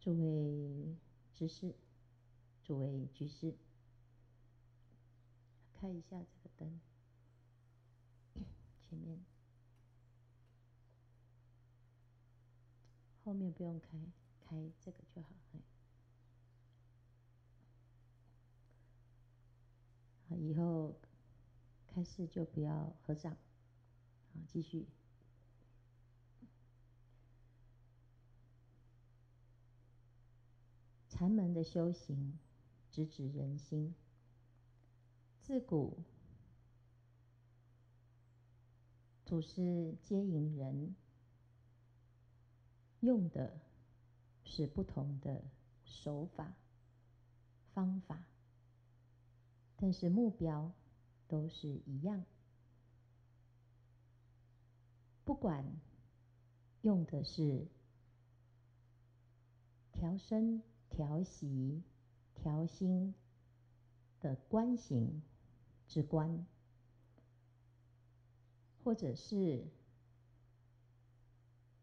[0.00, 0.96] 诸位
[1.34, 1.74] 知识，
[2.64, 3.54] 诸位居士，
[5.74, 6.80] 开一下这个灯，
[8.88, 9.20] 前面，
[13.22, 13.98] 后面不用开，
[14.40, 15.28] 开这个就好。
[20.30, 20.94] 好，以后
[21.86, 23.36] 开示就不要合掌。
[24.32, 24.86] 好，继续。
[31.20, 32.38] 禅门的修行，
[32.90, 33.94] 直指人心。
[35.42, 35.98] 自古
[39.26, 40.96] 祖师接引人，
[43.00, 43.60] 用的
[44.46, 45.44] 是不同的
[45.84, 46.54] 手法、
[47.74, 48.24] 方法，
[49.76, 50.72] 但是目标
[51.28, 52.24] 都是一样。
[55.26, 55.70] 不管
[56.80, 57.68] 用的是
[59.92, 60.62] 调身。
[60.90, 61.82] 调息、
[62.34, 63.14] 调心
[64.20, 65.22] 的观行
[65.86, 66.44] 之观，
[68.84, 69.64] 或者是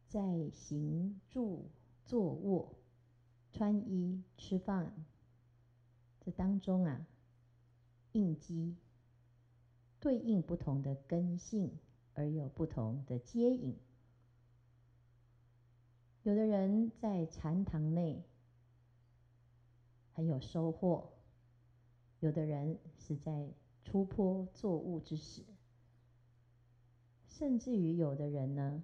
[0.08, 1.66] 在行住
[2.06, 2.76] 坐卧、
[3.52, 4.94] 穿衣吃饭
[6.22, 7.08] 这当中啊，
[8.12, 8.76] 应机
[10.00, 11.72] 对应不同的根性，
[12.14, 13.76] 而有不同的接引。
[16.24, 18.22] 有的人在禅堂内。
[20.18, 21.14] 很有收获。
[22.22, 25.44] 有的人是在出坡作务之时，
[27.28, 28.84] 甚至于有的人呢，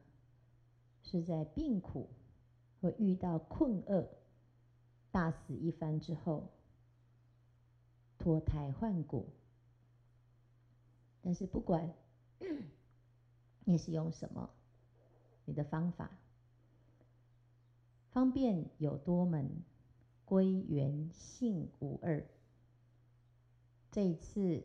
[1.01, 2.07] 是在病苦
[2.79, 4.07] 或遇到困厄、
[5.09, 6.51] 大死一番之后，
[8.19, 9.25] 脱胎换骨。
[11.23, 11.95] 但是不管
[13.65, 14.51] 你是用什么，
[15.45, 16.11] 你的方法，
[18.11, 19.49] 方便有多门。
[20.33, 22.27] 归元性无二。
[23.91, 24.63] 这一次，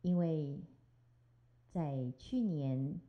[0.00, 0.58] 因为
[1.70, 3.00] 在去年，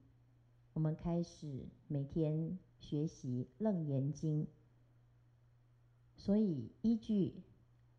[0.74, 4.46] 我们开始每天学习《楞严经》，
[6.16, 7.30] 所以依据《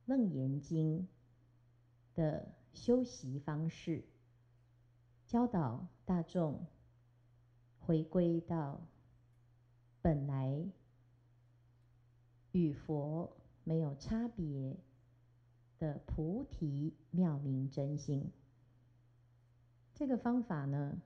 [0.06, 1.00] 楞严经》
[2.14, 4.04] 的修习方式，
[5.26, 6.64] 教导大众
[7.80, 8.86] 回归到
[10.00, 10.70] 本来。
[12.54, 14.76] 与佛没有差别
[15.80, 18.30] 的菩提妙明真心，
[19.92, 21.02] 这个方法呢，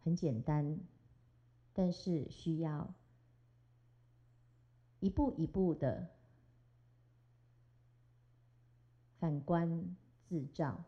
[0.00, 0.80] 很简单，
[1.72, 2.92] 但是需要
[4.98, 6.08] 一步一步的
[9.20, 10.82] 反观自照。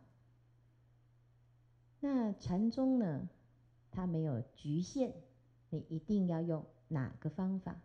[2.00, 3.28] 那禅宗呢，
[3.92, 5.14] 它没有局限，
[5.70, 7.80] 你一定要用哪个方法？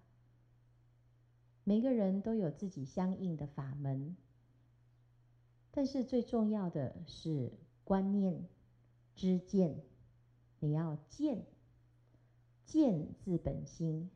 [1.65, 4.17] 每个人都有自己相应的法门，
[5.71, 7.53] 但是最重要的是
[7.83, 8.47] 观念、
[9.15, 9.81] 知见。
[10.59, 11.45] 你要见，
[12.65, 14.09] 见自本心，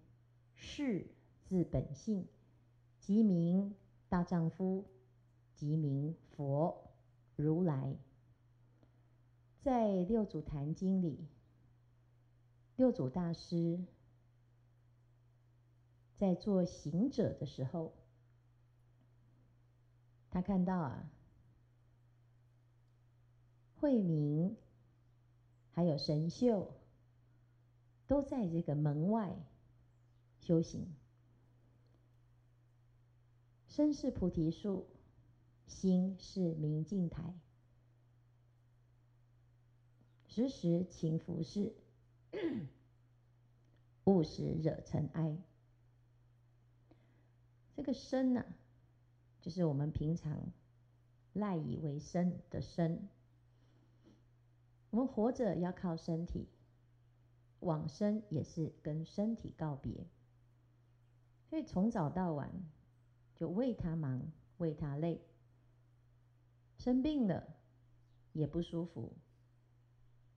[0.56, 1.07] 事
[1.46, 2.28] 自本性，
[3.00, 3.75] 即名
[4.09, 4.86] 大丈夫，
[5.56, 6.91] 即名佛
[7.36, 7.96] 如来。
[9.62, 11.28] 在六祖坛经里，
[12.75, 13.80] 六祖大师。
[16.18, 17.94] 在做行者的时候，
[20.32, 21.12] 他看到啊，
[23.76, 24.58] 慧明
[25.72, 26.74] 还有神秀
[28.08, 29.36] 都在这个门外
[30.40, 30.88] 修行，
[33.68, 34.88] 身是菩提树，
[35.68, 37.40] 心是明镜台，
[40.28, 41.74] 时时勤拂拭，
[44.06, 45.38] 勿使惹尘埃。
[47.78, 48.44] 这个身呢、
[49.40, 50.52] 就是我们平常
[51.34, 53.08] 赖以为生的身。
[54.90, 56.48] 我们活着要靠身体，
[57.60, 60.07] 往生也是跟身体告别。
[61.46, 62.51] 所以从早到晚
[63.36, 65.22] 就为他忙，为他累。
[66.80, 67.48] 生病了
[68.34, 69.13] 也不舒服，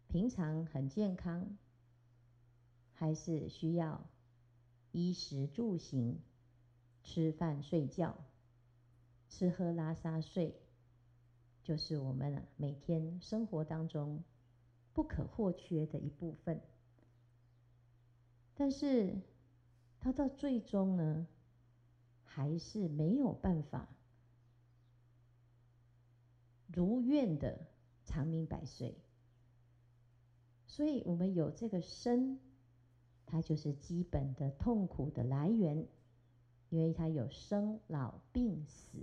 [0.09, 1.57] 平常很健康，
[2.93, 4.07] 还是需要
[4.93, 6.21] 衣食住行。
[7.13, 8.17] 吃饭睡觉，
[9.29, 10.55] 吃喝拉撒睡，
[11.65, 14.23] 就是我们每天生活当中
[14.93, 16.61] 不可或缺的一部分。
[18.55, 19.17] 但是，
[19.99, 21.27] 他到最终呢，
[22.23, 23.89] 还是没有办法
[26.69, 27.67] 如愿的
[28.05, 28.95] 长命百岁。
[30.69, 32.39] 所以我们有这个身，
[33.27, 35.89] 它就是基本的痛苦的来源。
[36.71, 38.99] 因为它有生老病死，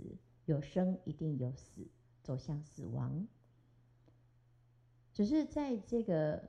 [0.46, 1.86] 有生一定有死，
[2.22, 3.28] 走向死亡。
[5.14, 6.48] 只是在这个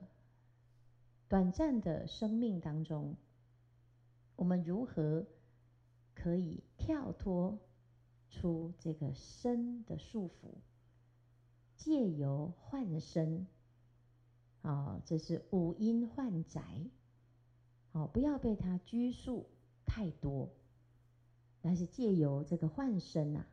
[1.28, 3.16] 短暂的生命当中，
[4.36, 5.26] 我们如何
[6.14, 7.58] 可以跳脱
[8.30, 10.54] 出这个身的束缚，
[11.76, 13.46] 借由换身，
[14.62, 16.62] 啊，这是五阴换宅，
[17.92, 19.46] 哦，不要被它拘束
[19.84, 20.48] 太多，
[21.62, 23.44] 但是借由这个换身呐，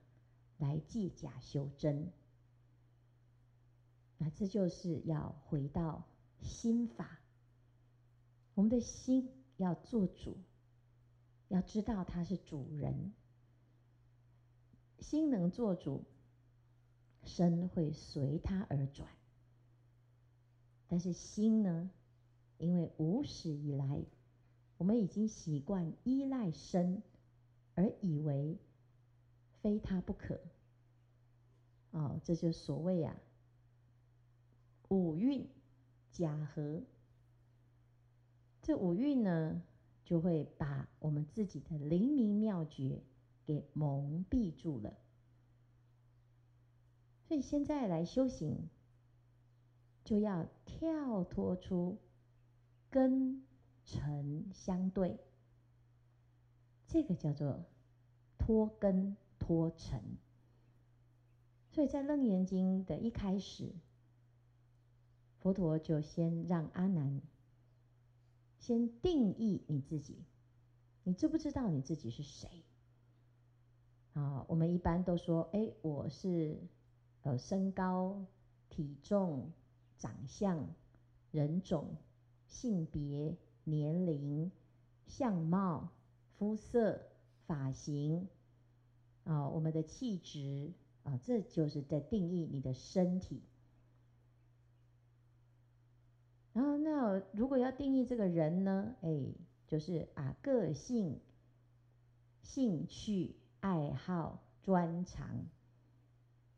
[0.57, 2.11] 来借假修真。
[4.17, 6.07] 那这就是要回到
[6.41, 7.19] 心法，
[8.55, 10.37] 我们的心要做主，
[11.49, 13.13] 要知道它是主人。
[14.99, 16.03] 心能做主，
[17.23, 19.07] 身会随它而转。
[20.87, 21.91] 但是心呢，
[22.57, 24.03] 因为无始以来，
[24.77, 27.03] 我们已经习惯依赖身，
[27.77, 28.57] 而以为
[29.61, 30.41] 非他不可。
[31.91, 33.15] 哦，这就所谓啊。
[34.89, 35.47] 五蕴
[36.11, 36.81] 假合，
[38.63, 39.61] 这五蕴呢，
[40.03, 43.03] 就会把我们自己的灵明妙觉
[43.45, 44.97] 给蒙蔽住了。
[47.27, 48.69] 所以现在来修行，
[50.03, 51.99] 就要跳脱出
[52.89, 53.45] 根
[53.83, 55.19] 尘相对，
[56.87, 57.63] 这个叫做
[58.39, 60.01] 脱根脱尘。
[61.69, 63.75] 所以在《楞严经》的一开始。
[65.39, 67.21] 佛陀就先让阿难
[68.57, 70.25] 先定义你自己，
[71.03, 72.49] 你知不知道你自己是谁？
[74.13, 76.59] 啊，我们一般都说，哎，我是
[77.21, 78.25] 呃身高、
[78.67, 79.53] 体重、
[79.95, 80.67] 长相、
[81.31, 81.95] 人种、
[82.47, 84.51] 性别、年龄、
[85.05, 85.87] 相貌、
[86.37, 87.01] 肤色、
[87.47, 88.27] 发型，
[89.23, 90.73] 啊，我们的气质
[91.03, 93.41] 啊，这就是在定义你的身体。
[96.53, 98.95] 然后，那如果要定义这个人呢？
[99.01, 99.33] 哎，
[99.67, 101.19] 就是啊，个性、
[102.41, 105.45] 兴趣、爱好、专长，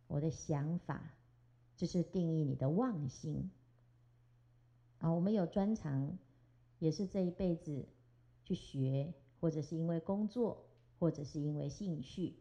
[0.08, 1.14] 我的想法，
[1.76, 3.52] 这是定义你的妄心。
[5.00, 6.18] 啊，我们有专长，
[6.80, 7.88] 也是这一辈子
[8.44, 10.66] 去学，或者是因为工作，
[11.00, 12.36] 或者是因为兴趣，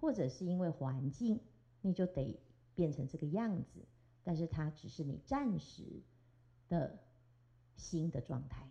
[0.00, 1.40] 或者是因为环境，
[1.80, 2.40] 你就得
[2.74, 3.86] 变成这个样子。
[4.24, 6.02] 但是它只是你暂时
[6.68, 6.98] 的
[7.76, 8.70] 心的状态，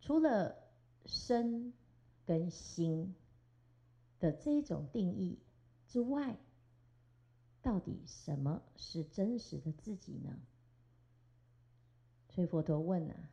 [0.00, 0.56] 除了
[1.06, 1.72] 身
[2.26, 3.14] 跟心
[4.18, 5.38] 的这种定义
[5.86, 6.36] 之外，
[7.62, 10.38] 到底什么是真实的自己呢？
[12.28, 13.30] 所以佛陀问啊，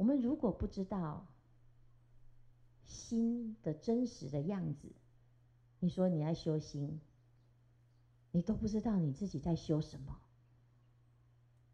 [0.00, 1.26] 我们如果不知道
[2.86, 4.88] 心的真实的样子，
[5.78, 7.02] 你说你要修心，
[8.30, 10.18] 你都不知道你自己在修什么。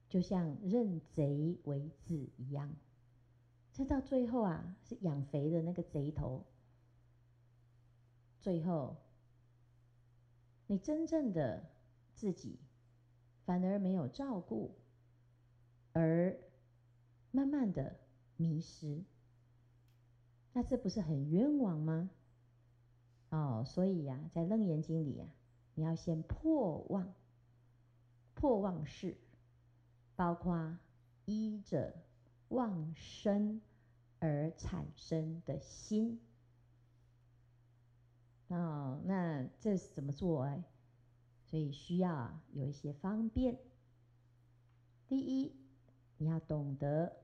[0.09, 2.75] 就像认贼为子一样，
[3.73, 6.45] 这到最后啊，是养肥的那个贼头。
[8.41, 8.97] 最后，
[10.67, 11.65] 你真正的
[12.17, 12.59] 自己
[13.45, 14.75] 反而没有照顾，
[15.93, 16.37] 而
[17.31, 18.01] 慢慢的
[18.37, 19.03] 迷失，
[20.53, 22.11] 那这不是很冤枉吗？
[23.31, 25.29] 哦，所以呀、啊，在《楞严经》里啊，
[25.75, 27.15] 你要先破妄，
[28.35, 29.17] 破妄事。
[30.15, 30.79] 包括
[31.27, 31.95] 依着
[32.49, 33.61] 妄身
[34.19, 36.19] 而产生的心，
[38.49, 40.65] 哦，那这是怎么做哎？
[41.45, 43.59] 所以需要有一些方便。
[45.07, 45.55] 第一，
[46.17, 47.15] 你要懂得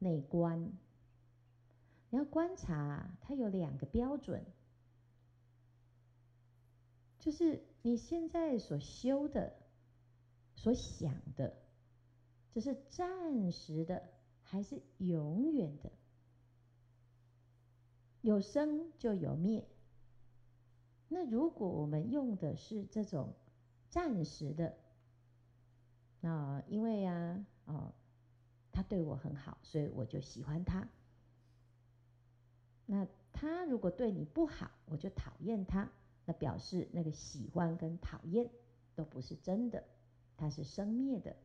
[0.00, 0.72] 内观，
[2.10, 4.44] 你要观察它有两个标准，
[7.20, 9.54] 就是你现在所修的。
[10.56, 11.56] 所想的，
[12.52, 14.02] 这是暂时的
[14.42, 15.90] 还是永远的？
[18.20, 19.66] 有生就有灭。
[21.08, 23.32] 那如果我们用的是这种
[23.88, 24.76] 暂时的，
[26.20, 27.94] 那因为呀，哦，
[28.80, 30.88] 他对我很好，所以我就喜欢他。
[32.86, 35.90] 那他如果对你不好，我就讨厌他。
[36.24, 38.50] 那表示那个喜欢跟讨厌
[38.94, 39.84] 都不是真的。
[40.38, 41.36] 它是生灭的，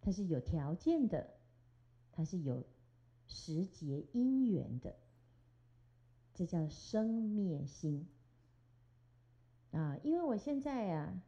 [0.00, 1.28] 它是有条件的，
[2.10, 2.64] 它是有
[3.26, 4.96] 时节因缘的，
[6.32, 8.08] 这叫生灭心
[9.72, 9.98] 啊！
[10.02, 11.22] 因为我现在啊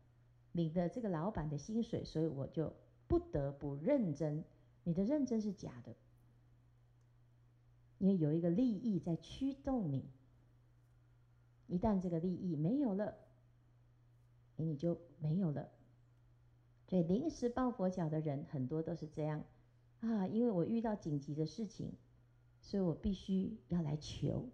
[0.52, 2.75] 领的这个老板的薪水，所以我就
[3.09, 4.45] 不得不认真。
[4.85, 5.97] 你的认真是假的，
[7.99, 10.05] 因为有一个利益在驱动你。
[11.67, 13.17] 一旦这个利益没有了，
[14.57, 15.69] 哎你就没有了。
[16.87, 19.45] 所以临时抱佛脚的人很多都是这样
[20.00, 21.93] 啊，因为我遇到紧急的事情，
[22.62, 24.49] 所以我必须要来求。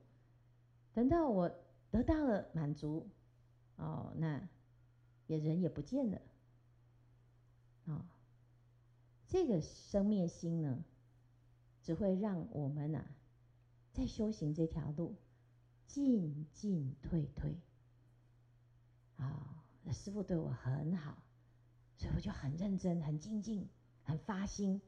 [0.93, 1.55] 等到我
[1.93, 3.09] 得到了满足，
[3.77, 4.49] 哦，那
[5.29, 6.17] 也人也不见了。
[7.87, 8.05] 啊、哦，
[9.35, 10.85] 这个生灭心呢，
[11.83, 13.17] 只会让我们呐、啊，
[13.93, 15.17] 在修行这条路
[15.89, 17.57] 进进退退。
[19.17, 21.19] 啊、哦，师父对我很好。
[21.97, 23.69] 所以我就很认真、很精进、
[24.05, 24.81] 很发心。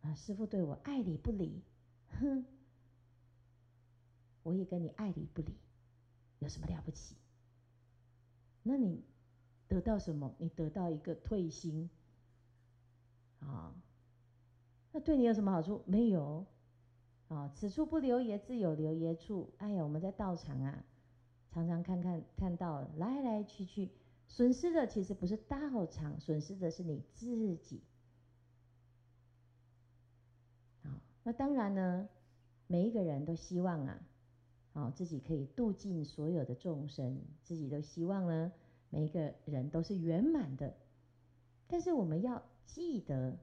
[0.00, 1.62] 啊，师父对我爱理不理，
[2.08, 2.44] 哼，
[4.42, 5.54] 我也跟你爱理不理，
[6.40, 7.14] 有什么了不起？
[8.64, 9.04] 那你
[9.68, 10.34] 得到什么？
[10.38, 11.88] 你得到一个退心，
[13.42, 13.74] 啊，
[14.92, 15.82] 那对你有什么好处？
[15.86, 16.46] 没有。
[17.28, 19.54] 啊，此处不留爷，自有留爷处。
[19.58, 20.84] 哎呀，我们在道场啊，
[21.50, 23.90] 常常看看看到来来去去。
[24.28, 27.82] 损失的其实不是道场，损失的是你自己。
[30.82, 30.90] 好，
[31.22, 32.08] 那当然呢，
[32.66, 34.00] 每一个人都希望啊，
[34.72, 38.52] 好，自己可以度尽所有的众生，自己都希望呢，
[38.90, 40.74] 每一个人都是圆满的。
[41.66, 43.38] 但是我们要记得，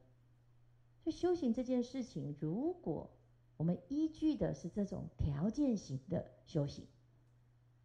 [1.03, 3.09] 就修行这件事情，如果
[3.57, 6.85] 我们依据的是这种条件型的修行。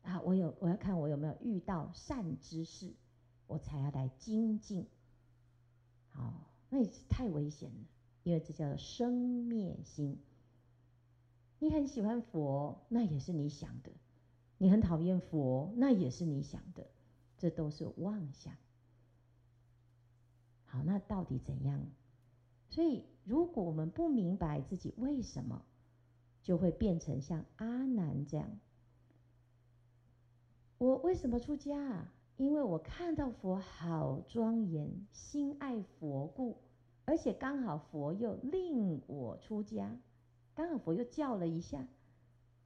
[0.02, 2.92] 啊，我有我要看我有没有遇到善知识，
[3.46, 4.86] 我才要来精进。
[6.10, 6.32] 好，
[6.68, 7.76] 那也是太危险了，
[8.22, 10.18] 因为这叫做生灭心。
[11.58, 13.90] 你很喜欢佛，那也是你想的；
[14.58, 16.86] 你很讨厌佛，那也是你想的。
[17.38, 18.54] 这都是妄想。
[20.74, 21.86] 好，那到底怎样？
[22.68, 25.62] 所以，如果我们不明白自己为什么，
[26.42, 28.58] 就会变成像阿难这样。
[30.78, 32.12] 我为什么出家啊？
[32.36, 36.56] 因为我看到佛好庄严，心爱佛故，
[37.04, 39.96] 而且刚好佛又令我出家，
[40.56, 41.86] 刚好佛又叫了一下，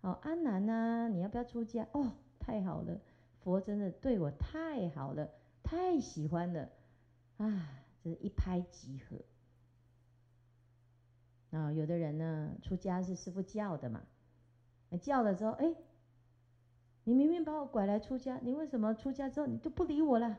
[0.01, 1.87] 好，阿难呐，你要不要出家？
[1.93, 2.99] 哦，太好了，
[3.43, 5.29] 佛真的对我太好了，
[5.63, 6.71] 太喜欢了，
[7.37, 9.25] 啊，这是一拍即合。
[11.57, 14.03] 啊，有的人呢，出家是师父叫的嘛，
[15.01, 15.75] 叫了之后，哎。
[17.05, 20.39] 你明明把我拐来出家，你为什么出家之后你就不理我了？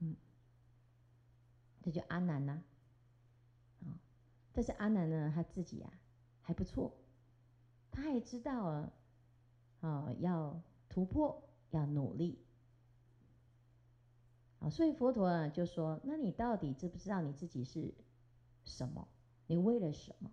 [0.00, 0.16] 嗯，
[1.80, 2.60] 这就阿难呐、
[3.84, 3.94] 啊。
[4.52, 5.92] 但是阿难呢，他自己啊
[6.40, 6.92] 还不错，
[7.92, 8.92] 他也知道啊，
[9.80, 11.40] 啊要突破，
[11.70, 12.44] 要努力。
[14.60, 17.94] 啊，所以佛陀啊就说：那你到底知不知道你自己是
[18.64, 19.08] 什么？
[19.46, 20.30] 你为了什么？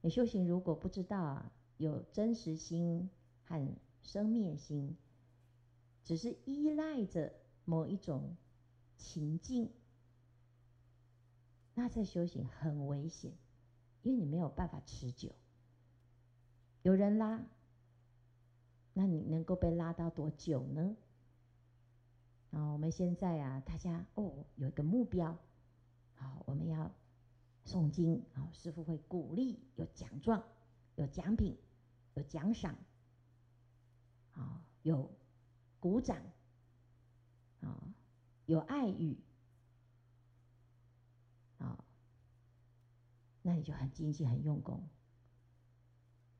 [0.00, 3.10] 你修行如果不知道啊，有真实心
[3.44, 3.76] 和。
[4.02, 4.96] 生灭心，
[6.04, 7.34] 只是依赖着
[7.66, 8.34] 某一种
[8.96, 9.70] 情境，
[11.74, 13.30] 那在修行很危险，
[14.02, 15.32] 因为你没有办法持久。
[16.82, 17.44] 有人拉，
[18.94, 20.96] 那你能够被拉到多久呢？
[22.50, 25.36] 啊，我们现在啊，大家哦有一个目标，
[26.14, 26.90] 好，我们要
[27.64, 30.42] 诵经，啊，师傅会鼓励，有奖状，
[30.96, 31.56] 有奖品，
[32.14, 32.76] 有奖赏。
[34.32, 35.10] 啊，有
[35.80, 36.16] 鼓掌，
[37.60, 37.94] 啊，
[38.46, 39.18] 有爱语，
[41.58, 41.84] 啊，
[43.42, 44.88] 那你就很精进、很用功。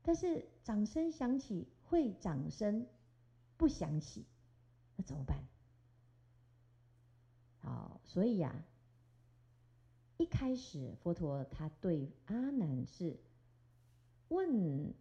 [0.01, 2.87] 但是掌声响起，会掌声
[3.57, 4.25] 不响起，
[4.95, 5.43] 那怎么办？
[8.05, 8.65] 所以呀、啊，
[10.17, 13.17] 一开始佛陀他对阿难是
[14.29, 14.93] 问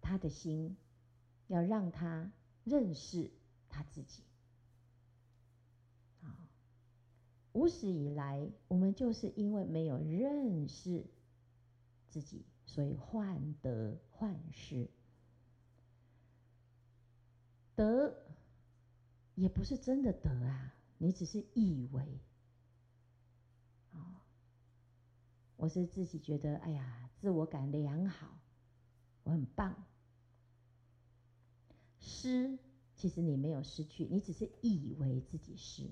[0.00, 0.76] 他的心。
[1.48, 2.30] 要让他
[2.64, 3.30] 认识
[3.70, 4.22] 他自己。
[6.20, 6.50] 啊，
[7.54, 11.06] 无始以来，我们就是因为没有认识
[12.10, 14.90] 自己，所以患得患失。
[17.74, 18.14] 得
[19.34, 22.20] 也不是真的得啊，你只是以为。
[23.92, 24.22] 啊，
[25.56, 28.38] 我是自己觉得，哎呀，自我感良好，
[29.24, 29.86] 我很棒。
[32.00, 32.58] 失，
[32.94, 35.90] 其实你没有失去，你只是以为自己失。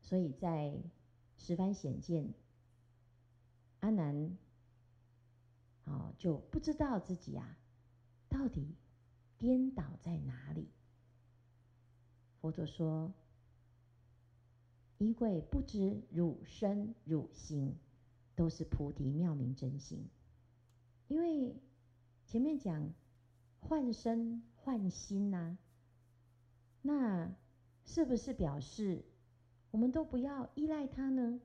[0.00, 0.82] 所以在
[1.36, 2.34] 十番显见，
[3.80, 4.36] 阿难，
[5.84, 7.56] 哦，就不知道自己啊，
[8.28, 8.74] 到底
[9.38, 10.68] 颠倒在哪里。
[12.42, 13.14] 佛陀说
[14.98, 17.76] ：“因为不知汝身汝心，
[18.34, 20.10] 都是菩提妙明真心。
[21.06, 21.54] 因为
[22.26, 22.92] 前面讲
[23.60, 25.56] 换身换心呐、
[26.82, 27.32] 那
[27.84, 29.04] 是不是表示
[29.70, 31.40] 我们都不要依赖他呢？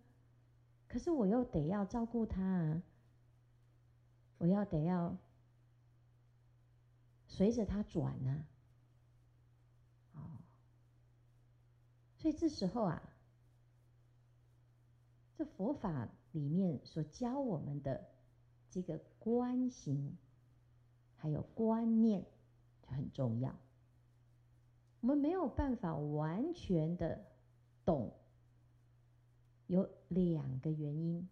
[0.88, 2.82] 可是我又得要照顾他啊，
[4.40, 5.16] 我要得要
[7.28, 8.46] 随着他转呢、
[10.14, 10.38] 啊，哦，
[12.28, 13.02] 所以这时候啊，
[15.38, 18.06] 这佛法里面所教我们的
[18.70, 20.18] 这个观行，
[21.16, 22.26] 还有观念
[22.82, 23.56] 就很重要。
[25.00, 27.26] 我们没有办法完全的
[27.86, 28.14] 懂。
[29.68, 31.30] 有两个原因，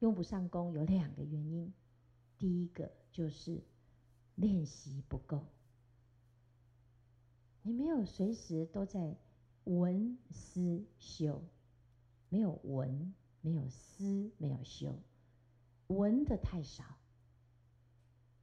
[0.00, 1.72] 用不上功，有两个原因。
[2.36, 3.62] 第一个就是
[4.34, 5.46] 练习不够，
[7.62, 9.16] 你没有随时都在
[9.64, 11.42] 闻思修，
[12.28, 14.98] 没有闻，没有思，没有修，
[15.86, 16.84] 闻的太少，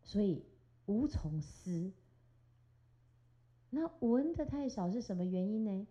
[0.03, 0.45] 所以
[0.85, 1.91] 无从思。
[3.69, 5.87] 那闻的太少是什么原因呢？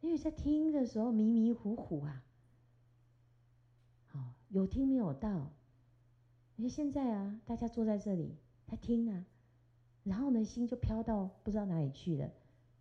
[0.00, 2.22] 因为在听的时候迷迷糊糊啊，
[4.06, 5.50] 好，有听没有到。
[6.56, 8.34] 因为现在啊，大家坐在这里
[8.66, 9.26] 在听啊，
[10.04, 12.30] 然后呢，心就飘到不知道哪里去了。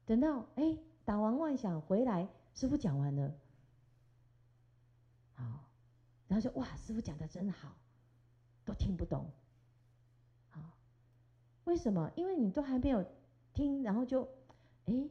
[0.06, 3.34] 等到哎打完妄想回来，师父讲完了，
[5.36, 5.70] 好，
[6.28, 7.78] 然后就哇，师父讲的真好，
[8.66, 9.32] 都听不懂。
[10.50, 10.78] 好，
[11.64, 12.12] 为什么？
[12.16, 13.06] 因为你都还没有
[13.54, 14.28] 听，然后就
[14.86, 15.10] 哎。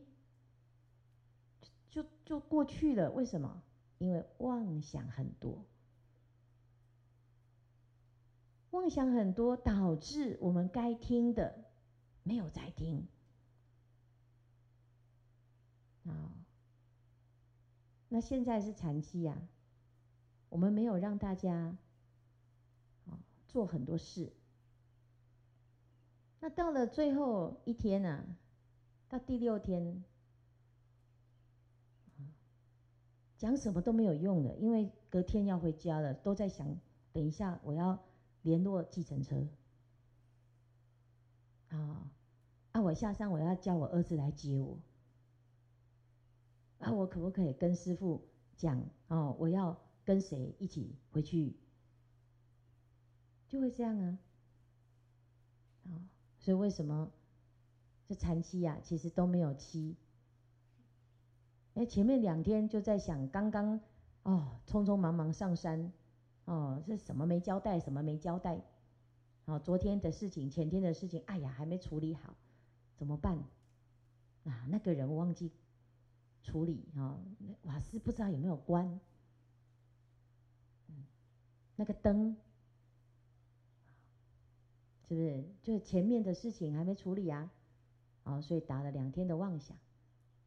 [1.91, 3.63] 就就过去了，为什么？
[3.99, 5.65] 因为妄想很多，
[8.71, 11.55] 妄想很多导致我们该听的
[12.25, 13.07] 没有在听。
[16.05, 16.33] 啊，
[18.09, 19.37] 那现在是禅期呀，
[20.49, 21.77] 我们没有让大家
[23.07, 24.33] 啊做很多事。
[26.41, 28.25] 那到了最后一天呢，啊，
[29.09, 30.05] 到第六天。
[33.37, 36.79] 讲什么都没有用的，因为隔天要回家了，都在想，
[37.13, 37.99] 等一下我要
[38.41, 39.47] 联络计程车，
[41.69, 42.11] 啊，
[42.73, 44.79] 啊，我下山我要叫我儿子来接我，
[46.85, 48.23] 啊，我可不可以跟师父
[48.57, 49.35] 讲哦？
[49.39, 51.57] 我要跟谁一起回去？
[53.49, 54.19] 就会这样啊，
[55.85, 57.11] 啊，所以为什么
[58.07, 59.97] 这禅期呀，其实都没有期。
[61.75, 63.81] 哎，前面两天就在想，刚刚
[64.23, 65.93] 哦，匆匆忙忙上山，
[66.45, 68.61] 哦，这什么没交代，什么没交代，
[69.47, 72.35] 哦，昨天的事情，前天的事情，哎呀，还没处理好，
[72.97, 73.39] 怎么办？
[74.45, 75.51] 啊，那个人忘记
[76.45, 77.19] 处理啊，
[77.63, 79.01] 瓦斯不知道有没有关，
[80.89, 81.05] 嗯，
[81.75, 82.37] 那个灯，
[85.09, 85.45] 是不是？
[85.63, 87.51] 就是前面的事情还没处理啊，
[88.23, 89.77] 啊，所以打了两天的妄想。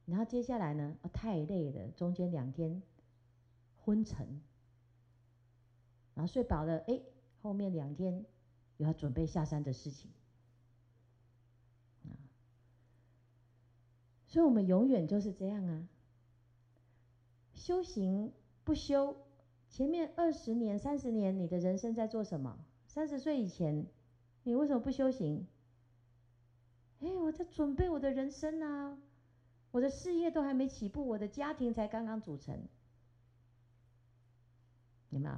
[0.06, 0.96] 然后接下来呢？
[1.02, 2.82] 哦，太累了，中间两天
[3.84, 4.42] 昏沉，
[6.14, 7.02] 然后睡饱了，哎，
[7.42, 8.24] 后面两天
[8.78, 10.12] 又要准备下山的事情，
[14.28, 15.88] 所以我们永远就是这样啊。
[17.54, 18.32] 修行
[18.64, 19.18] 不修，
[19.70, 22.60] 前面二十年、三十年，你的人生在做什么？
[22.86, 23.88] 三十岁以前，
[24.44, 25.48] 你为什么不修行？
[27.00, 28.98] 哎，我在准备我的人生啊。
[29.72, 32.68] 我的事业都还没起步，我的家庭才刚刚组成，
[35.10, 35.36] 有没有？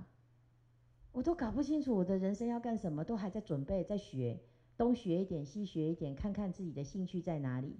[1.12, 4.40] 我都搞不清楚我的人生要干什么，都还在准备，在学，
[4.78, 7.76] 东学一点，西学一点，看看自己的兴趣在哪里。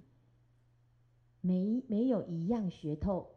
[1.40, 3.34] 没没有一样学透，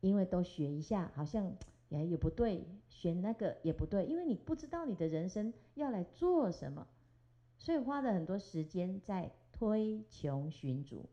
[0.00, 1.56] 因为都学一下，好像
[1.88, 6.86] 也也不对，学那个也不对，因为你不知道你的人生要来做什么，
[7.58, 11.08] 所以花了很多时间在推穷寻逐。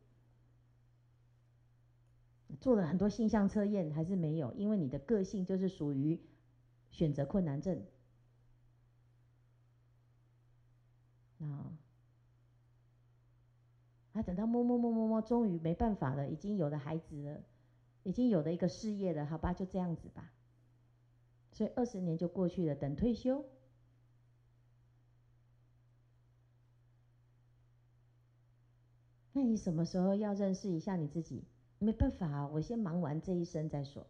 [2.62, 6.20] 做了很多性向测验，还是没有，因为你的个性就是属于
[6.92, 7.84] 选择困难症。
[11.40, 11.76] 啊，
[14.14, 17.42] 啊，等到摸摸摸摸摸，终于没办法了，已经有了孩子了，
[18.04, 20.32] 已经有了一个事业了，好吧，就这样子吧。
[21.52, 23.44] 所以二十年就过去了，等退休。
[29.34, 31.44] 那你什么时候要认识一下你自己？
[31.80, 34.08] 没办法啊，我先忙完这一生再说。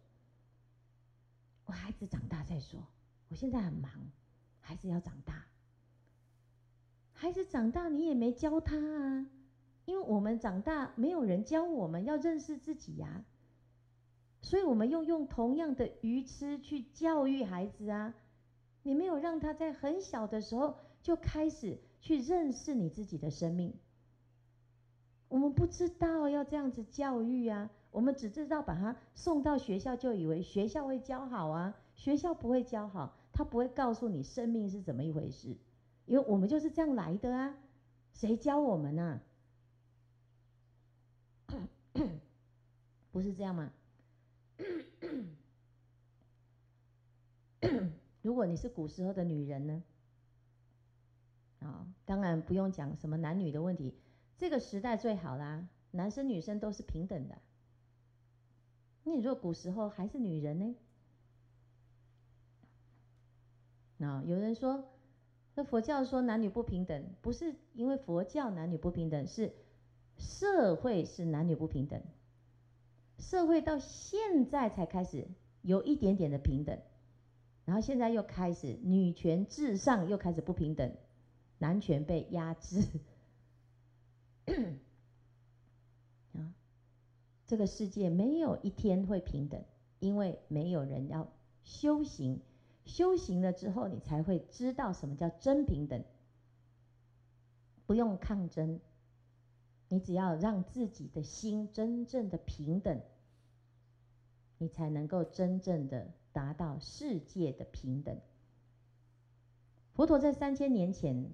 [1.66, 2.86] 我孩子长大再说。
[3.30, 3.90] 我现在很忙，
[4.60, 5.46] 孩子要长大。
[7.14, 9.26] 孩子长大，你也没教他啊，
[9.86, 13.26] 因为我们长大没有人教我们要认识自己呀。
[14.42, 18.14] 所以我们用用同样的愚痴去教育孩子啊，
[18.84, 23.74] 你没有让他在很小的时候就开始去认识你自己的生命。
[25.30, 31.74] 我们不知道要这样子教育啊，我们只知道把他送到学校，就以为学校会教好啊。
[31.96, 35.56] 学校不会教好，他不会告诉你生命是怎么一回事，
[36.06, 37.56] 因为我们就是这样来的啊。
[38.12, 39.22] 谁教我们呢？
[43.12, 43.72] 不是这样吗？
[48.22, 49.84] 如果你是古时候的女人呢？
[51.60, 53.94] 啊，当然不用讲什么男女的问题。
[54.38, 57.38] 这个时代最好啦，男生女生都是平等的。
[59.06, 60.76] 你如果古时候还是女人呢？
[64.06, 64.90] 啊，有人说，
[65.56, 69.54] 那佛教说男女不平等，不是因为佛教男女不平等，是
[70.24, 72.02] 社会是男女不平等。
[73.20, 75.28] 社会到现在才开始
[75.62, 76.80] 有一点点的平等，
[77.66, 80.96] 然后现在又开始女权至上，又开始不平等，
[81.60, 82.86] 男权被压制。
[86.34, 86.54] 啊，
[87.46, 89.64] 这个世界没有一天会平等，
[90.00, 91.32] 因为没有人要
[91.64, 92.42] 修行。
[92.86, 96.04] 修行了之后，你才会知道什么叫真平等。
[97.86, 98.82] 不用抗争，
[99.94, 103.00] 你只要让自己的心真正的平等，
[104.58, 108.18] 你才能够真正的达到世界的平等。
[109.94, 111.30] 佛陀在三千年前，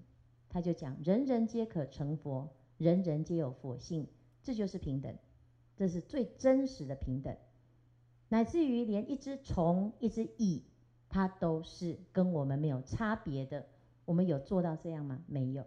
[0.49, 2.49] 他就讲：人人皆可成佛。
[2.77, 4.09] 人人皆有佛性，
[4.43, 5.17] 这就是平等，
[5.77, 7.37] 这是最真实的平等。
[8.27, 10.63] 乃至于连一只虫、一只蚁，
[11.07, 13.65] 它都是跟我们没有差别的。
[14.03, 15.23] 我们有做到这样吗？
[15.27, 15.65] 没有。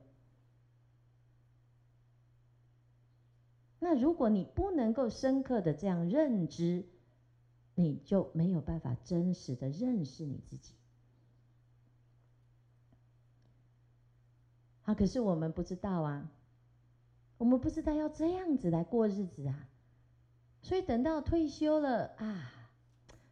[3.84, 6.84] 那如果你不能够深刻的这样认知，
[7.74, 10.72] 你就没有办法真实的认识你自己。
[14.82, 16.30] 好，可是我们不知道啊。
[17.38, 19.68] 我们不知道要这样子来过日子啊，
[20.62, 22.52] 所以等到退休了啊，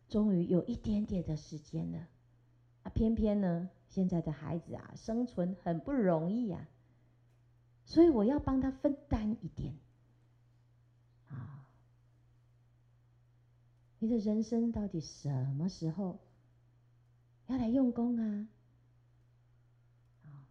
[0.08, 2.08] 终于有一点点的时间了
[2.82, 6.68] 啊，偏偏呢，现在的孩子啊，生存很不容易啊，
[7.84, 9.76] 所以我要帮他分担一点
[14.00, 16.18] 你的人生到底什么时候
[17.46, 18.48] 要来用功啊？
[20.24, 20.48] 啊，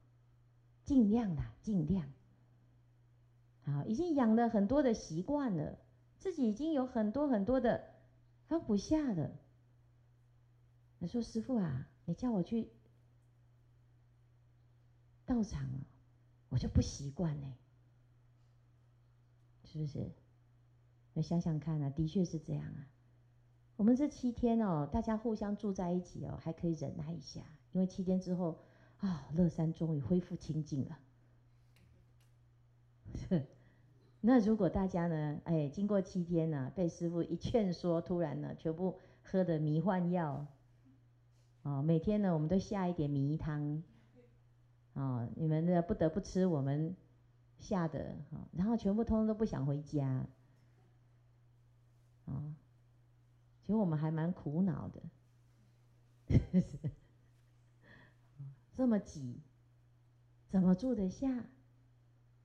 [0.86, 2.08] 尽量啦，尽量。
[3.64, 5.80] 好，已经养了很多的习惯了，
[6.20, 7.90] 自己已经有很多很多的
[8.48, 9.36] 放不下的。
[11.00, 12.70] 他说：“师傅啊，你叫我去
[15.26, 15.86] 道场啊，
[16.50, 17.56] 我就不习惯呢，
[19.64, 20.12] 是不是？
[21.14, 22.88] 你想想看啊，的确是这样啊。
[23.80, 27.40] 我们这七天哦，大家互相住在一起哦，还可以忍耐一下，
[27.72, 28.60] 因为七天之后
[28.98, 31.00] 啊，乐山终于恢复清净了。
[34.20, 40.46] ”那如果大家呢，哎，经过七天呢，被师父一劝说，突然呢，全部喝的迷幻药，
[41.62, 43.82] 哦，每天呢，我们都下一点迷汤，
[44.92, 46.94] 哦，你们呢不得不吃我们
[47.60, 50.28] 下的，哦，然后全部通通都不想回家，
[52.26, 52.54] 哦，
[53.70, 55.04] 其实我们还蛮苦恼的，
[58.76, 59.44] 这么挤，
[60.50, 61.46] 怎么住得下？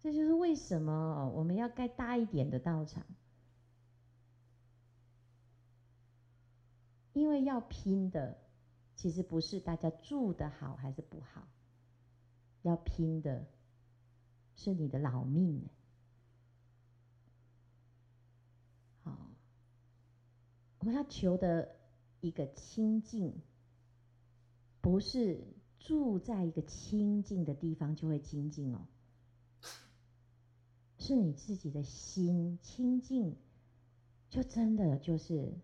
[0.01, 3.07] 这就是为什么我们要盖大一点的道场，
[7.15, 8.37] 因为要拼的
[8.95, 11.49] 其实不是大家住得好还是不好，
[12.61, 13.47] 要拼的
[14.57, 15.71] 是你的老命。
[20.85, 21.75] 我们要求的
[22.21, 23.41] 一个清净，
[24.83, 25.43] 不是
[25.79, 28.87] 住在一个清净的地方就会清净哦。
[30.99, 33.35] 是你自己的心清净，
[34.29, 35.55] 就真的就是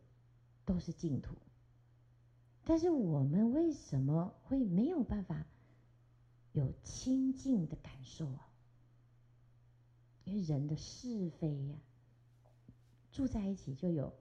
[0.64, 1.37] 都是净土。
[2.64, 5.44] 但是我们为什么会没有办法
[6.54, 8.48] 有清净的感受啊？
[10.24, 11.76] 因为人的是非呀，
[13.12, 14.14] 住在一起就有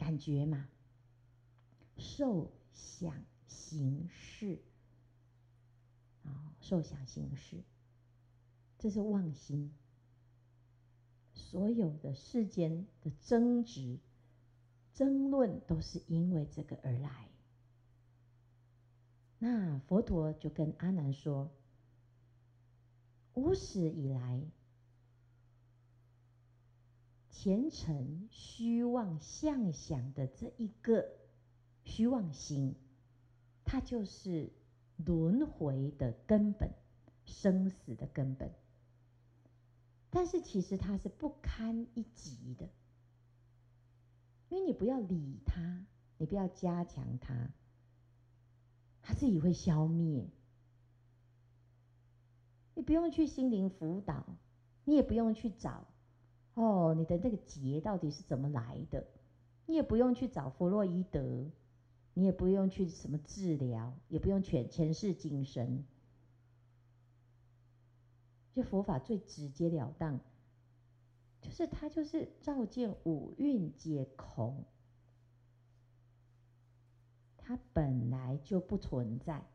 [0.00, 0.66] 感觉嘛，
[1.98, 4.58] 受想行识
[6.22, 7.62] 啊，受想行识，
[8.78, 9.74] 这是妄心。
[11.34, 13.98] 所有的世间的争执、
[14.94, 17.28] 争论，都是因为这个而来。
[19.38, 21.50] 那佛陀就跟阿难说
[23.34, 24.42] ：“无始以来，
[27.42, 31.10] 虔诚虚妄相想的这一个
[31.84, 32.74] 虚妄心，
[33.64, 34.52] 它就是
[34.98, 36.74] 轮回的根本，
[37.24, 38.52] 生死的根本。
[40.10, 42.68] 但是其实它是不堪一击的，
[44.50, 45.86] 因为你不要理它，
[46.18, 47.48] 你不要加强它，
[49.00, 50.28] 它自己会消灭。
[52.74, 54.26] 你不用去心灵辅导，
[54.84, 55.86] 你也不用去找
[56.60, 59.06] 哦，你的那个结到底是怎么来的？
[59.64, 61.46] 你也不用去找弗洛伊德，
[62.12, 65.84] 你也不用去什么治疗，也不用全前世今生。
[68.52, 70.20] 就佛法最直截了当，
[71.40, 74.64] 就是它就是照见五蕴皆空，
[77.38, 79.46] 它本来就不存在，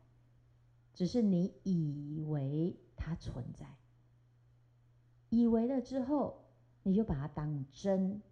[0.92, 3.76] 只是你以为它存在，
[5.28, 6.45] 以为了之后，
[6.86, 8.22] 你就把它当真，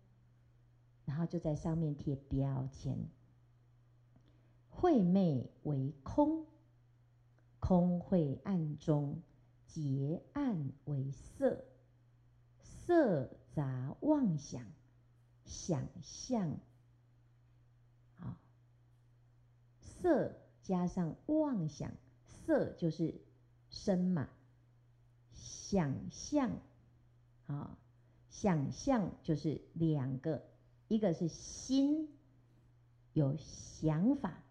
[1.05, 2.97] 然后就在上面贴标签，
[4.71, 6.47] 晦昧为空，
[7.59, 9.21] 空晦暗中。
[9.67, 11.65] 结暗为色，
[12.63, 14.65] 色杂妄想，
[15.45, 16.61] 想象，
[18.21, 18.39] 啊，
[19.81, 21.91] 色加上妄想，
[22.25, 23.21] 色就是
[23.69, 24.29] 身嘛，
[25.33, 26.53] 想象，
[27.49, 27.77] 啊，
[28.35, 30.43] 想象就是两个，
[30.89, 32.09] 一个是心，
[33.13, 34.43] 有想法，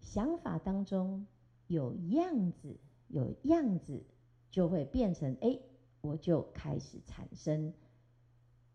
[0.00, 1.26] 想法当中
[1.68, 2.76] 有样子。
[3.08, 4.02] 有样子，
[4.50, 5.60] 就会变成哎，
[6.00, 7.72] 我就开始产生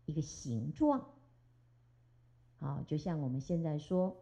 [0.06, 1.10] 一个形状。
[2.58, 4.16] 好，就像我们现在说，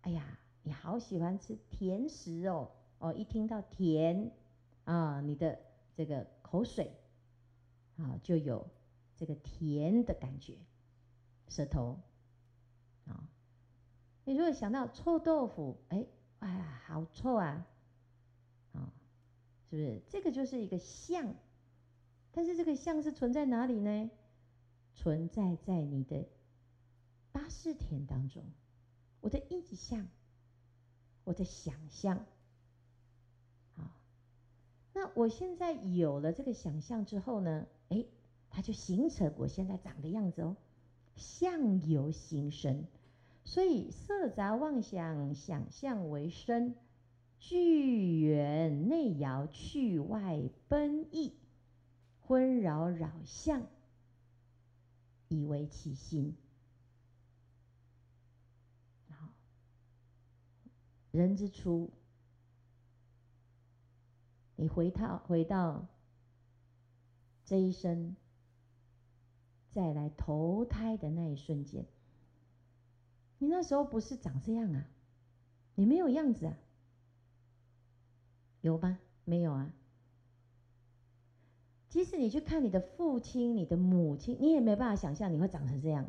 [0.00, 0.26] 哎呀，
[0.64, 4.32] 你好喜欢吃甜食哦，哦，一听到甜
[4.84, 5.60] 啊，你的
[5.94, 6.90] 这个口水
[7.98, 8.66] 啊，就有
[9.22, 10.58] 这个甜的感觉，
[11.46, 12.00] 舌头
[13.06, 13.30] 啊。
[14.24, 16.04] 你如果想到臭豆腐，哎，
[16.40, 17.64] 哎呀，好臭啊！
[18.72, 18.92] 啊
[19.70, 21.36] 是不是这个就是一个像？
[22.32, 24.10] 但是这个像是存在哪里呢？
[24.96, 26.26] 存在在你的
[27.30, 28.42] 八识田当中，
[29.20, 30.08] 我的印象，
[31.22, 32.26] 我的想象。
[33.76, 33.88] 好，
[34.94, 37.68] 那我现在有了这个想象之后呢？
[37.90, 38.04] 哎，
[38.52, 40.56] 它就形成我现在长的样子哦。
[41.16, 42.84] 相由心生，
[43.44, 46.76] 所以色杂妄想，想象为生。
[47.38, 51.34] 聚缘内摇，去外奔逸，
[52.20, 53.66] 昏扰扰相，
[55.26, 56.36] 以为其心。
[59.08, 59.30] 好，
[61.10, 61.90] 人之初，
[64.54, 65.88] 你回到回到
[67.44, 68.14] 这一生，
[69.72, 71.86] 再来投胎的那一瞬间，
[73.38, 74.86] 你那时候不是长这样啊？
[75.74, 76.56] 你没有样子啊？
[78.60, 78.98] 有吗？
[79.24, 79.72] 没有啊。
[81.88, 86.08] 即使你去看你的父亲、你的母亲，你也没办法想象你会长成这样。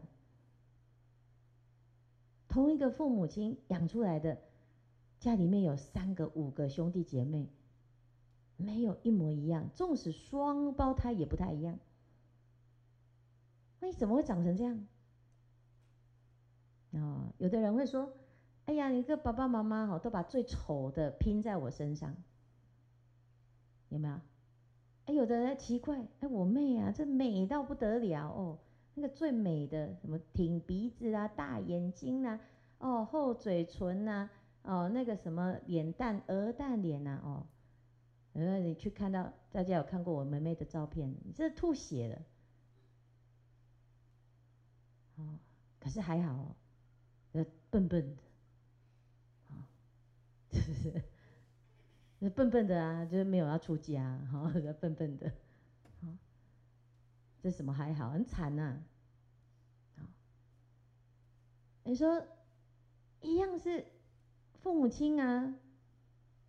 [2.47, 4.37] 同一个父母亲养出来的，
[5.19, 7.47] 家里面有三个、五个兄弟姐妹，
[8.57, 9.69] 没有一模一样。
[9.73, 11.79] 纵使双胞胎也不太一样。
[13.83, 14.87] 那你怎么会长成这样？
[16.93, 18.13] 哦，有的人会说
[18.63, 22.15] ：“哎呀，你这爸爸妈妈哈，都把最丑的拼在我身上。”
[23.89, 24.21] 有没有？
[25.03, 28.57] 哎，有的人奇怪，哎，我妹啊，这美到不得了哦，
[28.93, 32.39] 那个最美的什么挺鼻子啊，大眼睛啊，
[32.77, 34.29] 哦，厚嘴唇呐，
[34.61, 37.45] 哦，那个什么脸蛋鹅蛋脸呐，哦，
[38.31, 42.21] 呃你去看到，大家有看过我妹妹的照片，你这吐血了，
[45.15, 45.37] 哦，
[45.79, 46.55] 可是还好哦，
[47.33, 48.21] 呃，笨笨的，
[49.49, 49.67] 啊，
[50.51, 51.03] 是不是？
[52.35, 55.29] 笨笨的啊，就是没有要出家，哈， 笨笨的，
[56.01, 56.07] 好，
[57.41, 58.81] 这什么还好，很惨呐，
[59.97, 60.03] 好，
[61.83, 62.25] 你说
[63.21, 63.85] 一样是
[64.61, 65.53] 父母亲啊，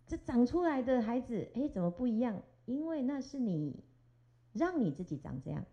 [0.07, 2.41] 这长出来的孩子，哎，怎么不一样？
[2.65, 3.83] 因为那是你
[4.53, 5.65] 让你自己长这样，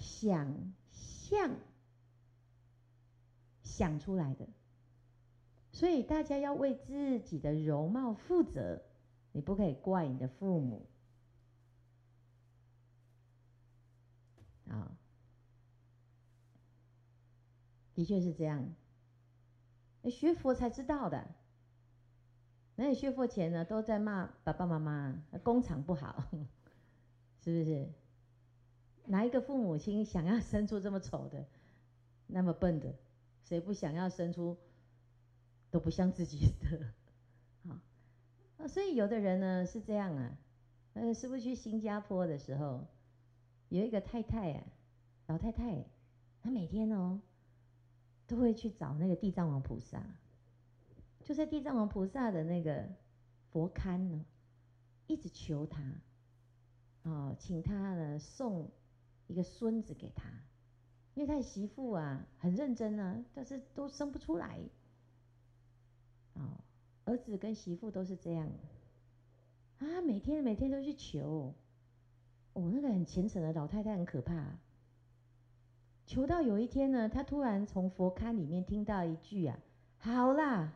[0.00, 1.56] 想象
[3.62, 4.48] 想出来的。
[5.72, 8.82] 所以大家要为自己的容貌负责，
[9.32, 10.86] 你不可以怪你的父母。
[14.68, 14.96] 啊，
[17.94, 18.74] 的确是这样。
[20.10, 21.34] 学佛才知道的。
[22.74, 26.24] 那你学佛前呢，都在骂爸爸妈妈，工厂不好，
[27.44, 27.92] 是不是？
[29.10, 31.44] 哪一个父母亲想要生出这么丑的，
[32.28, 32.94] 那么笨的？
[33.42, 34.56] 谁不想要生出
[35.72, 36.94] 都不像自己的？
[38.58, 40.38] 啊，所以有的人呢是这样啊，
[40.94, 42.86] 呃，师父去新加坡的时候，
[43.68, 44.64] 有一个太太啊，
[45.26, 45.84] 老太太，
[46.40, 47.20] 她每天哦
[48.28, 50.00] 都会去找那个地藏王菩萨，
[51.24, 52.86] 就在地藏王菩萨的那个
[53.50, 54.24] 佛龛呢，
[55.08, 55.82] 一直求他，
[57.02, 58.70] 哦，请他呢送
[59.30, 60.28] 一个孙子给他，
[61.14, 64.58] 因为他的媳妇啊很认真啊，但是都生不出来，
[66.34, 66.42] 哦。
[67.04, 68.48] 儿子跟媳妇都是这样
[69.78, 71.54] 啊，每天每天都去求。
[72.52, 74.58] 哦，那个很虔诚的老太太很可怕。
[76.06, 79.58] 求到有一天呢，她突然从佛龛里面听到一句啊
[79.98, 80.72] ：“好啦。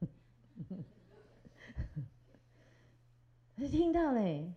[3.70, 4.52] ”听到嘞，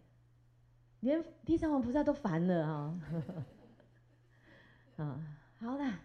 [1.01, 3.43] 连地藏王菩萨都烦了啊、哦！
[5.03, 5.99] 啊，好啦。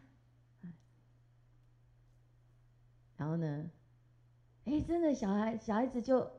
[3.16, 3.70] 然后呢，
[4.64, 6.30] 哎，真的小孩小孩子就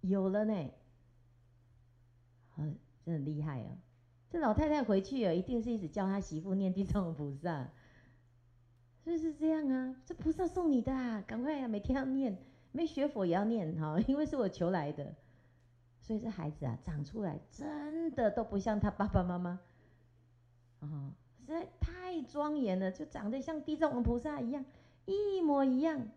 [0.00, 0.70] 有了呢，
[2.56, 2.64] 啊
[3.04, 3.76] 真的厉害哦！
[4.30, 7.68] 这老太太回去哦，一定是一直叫她媳妇念地藏王菩萨，
[9.04, 9.96] 是不是这样啊？
[10.06, 12.36] 这菩萨送你的啊，赶快啊，每天要念，
[12.72, 15.14] 没学佛也要念哈，因为是我求来的，
[16.02, 19.60] 所以这孩子啊，长出来真的都不像他爸爸妈妈，
[20.80, 24.64] 啊，实在太庄严了，就长得像地藏王菩萨一样，
[25.06, 26.08] 一模一样。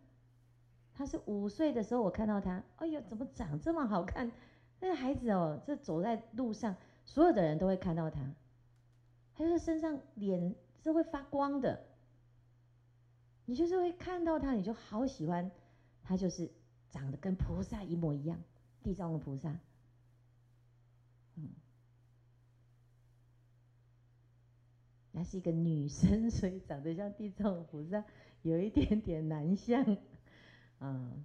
[0.95, 4.32] 他是五岁的时候，我看到他，哎呦，怎么长这么好看？
[4.80, 8.19] 那个孩子哦，这走在路上，所有的人都会看到他。
[9.36, 11.86] 他就是身上脸是会发光的，
[13.45, 15.52] 你就是会看到他，你就好喜欢。
[16.02, 16.52] 他就是
[16.89, 18.39] 长得跟菩萨一模一样，
[18.82, 19.56] 地藏王菩萨。
[25.15, 28.04] 她是一个女生， 所以长得像地藏王菩萨，
[28.41, 29.97] 有一点点男相。
[30.82, 31.23] 嗯，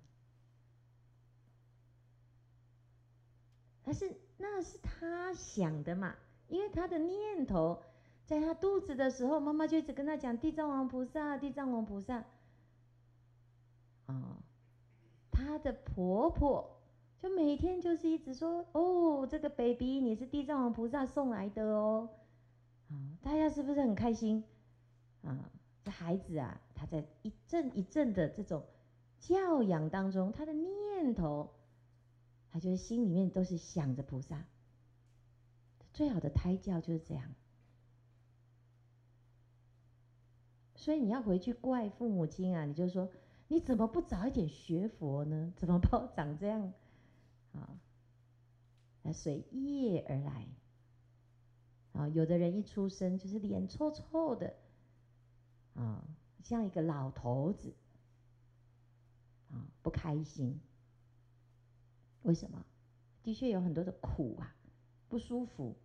[3.83, 6.14] 但是那是他想的嘛，
[6.48, 7.83] 因为他的念头
[8.24, 12.24] 在他肚子的时候，妈妈就一直跟他讲地藏王菩萨，地藏王菩萨。
[14.07, 14.37] 啊、哦，
[15.33, 16.81] 他的婆婆
[17.18, 22.09] 就每天就是一直说，哦，这个 baby 你是地藏王菩萨送来的哦，
[22.90, 24.44] 啊、大家是不是很开心？
[25.22, 25.50] 啊、
[25.83, 28.64] 这孩子啊，他在一阵一阵的这种。
[29.20, 31.50] 教养当中，他的念头，
[32.50, 34.46] 他就是心里面都是想着菩萨。
[35.92, 37.35] 最好的胎教就是这样。
[40.74, 43.11] 所以你要回去怪父母亲啊，你就说
[43.48, 45.53] 你怎么不早一点学佛呢？
[45.55, 46.72] 怎么把我长这样？
[47.53, 47.79] 啊，
[49.03, 50.46] 那随业而来。
[51.92, 54.55] 啊，有的人一出生就是脸臭臭的，
[55.74, 56.05] 啊，
[56.42, 57.74] 像一个老头子。
[59.50, 60.61] 啊，不开心。
[62.22, 62.64] 为什么？
[63.22, 64.55] 的确有很多的苦啊，
[65.09, 65.76] 不舒服。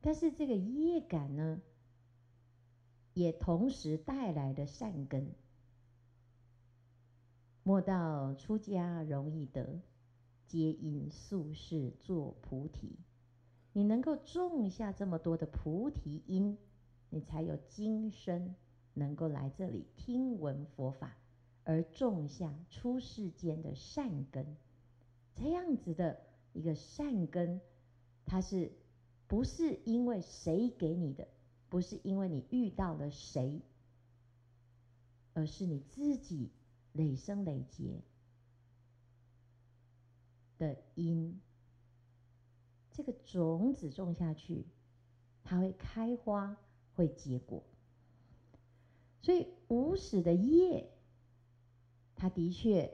[0.00, 1.60] 但是这个业感呢，
[3.12, 5.34] 也同时带来的善根。
[7.62, 9.82] 莫道出家容易得，
[10.46, 12.98] 皆因宿世作菩提。
[13.72, 16.58] 你能够种下这么多的菩提因，
[17.10, 18.54] 你才有今生。
[18.92, 21.16] 能够来这里听闻佛法，
[21.62, 24.56] 而种下出世间的善根，
[25.36, 26.20] 这样子的
[26.52, 27.60] 一个善根，
[28.26, 28.72] 它是
[29.28, 31.28] 不是因为谁给你的？
[31.68, 33.62] 不是因为你遇到了谁，
[35.34, 36.50] 而是你自己
[36.92, 38.02] 累生累劫
[40.58, 41.40] 的因。
[42.92, 44.66] 这个种子种下去，
[45.42, 46.56] 它会开花，
[46.94, 47.62] 会结果。
[49.22, 50.90] 所以无始的业，
[52.16, 52.92] 它的确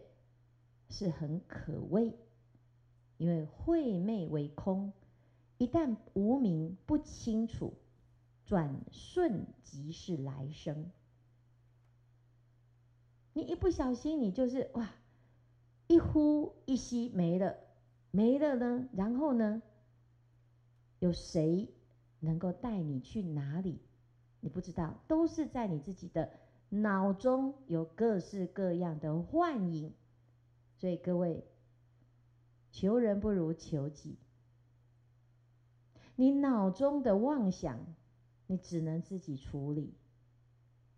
[0.88, 2.14] 是很可畏，
[3.16, 4.92] 因为晦昧为空，
[5.58, 7.74] 一旦无明不清楚，
[8.44, 10.90] 转瞬即是来生。
[13.32, 14.90] 你一不小心，你就是哇，
[15.86, 17.56] 一呼一吸没了，
[18.10, 19.62] 没了呢，然后呢，
[20.98, 21.68] 有谁
[22.20, 23.80] 能够带你去哪里？
[24.40, 26.30] 你不知道，都是在你自己的
[26.68, 29.92] 脑中有各式各样的幻影，
[30.76, 31.44] 所以各位，
[32.70, 34.18] 求人不如求己。
[36.14, 37.78] 你脑中的妄想，
[38.46, 39.94] 你只能自己处理，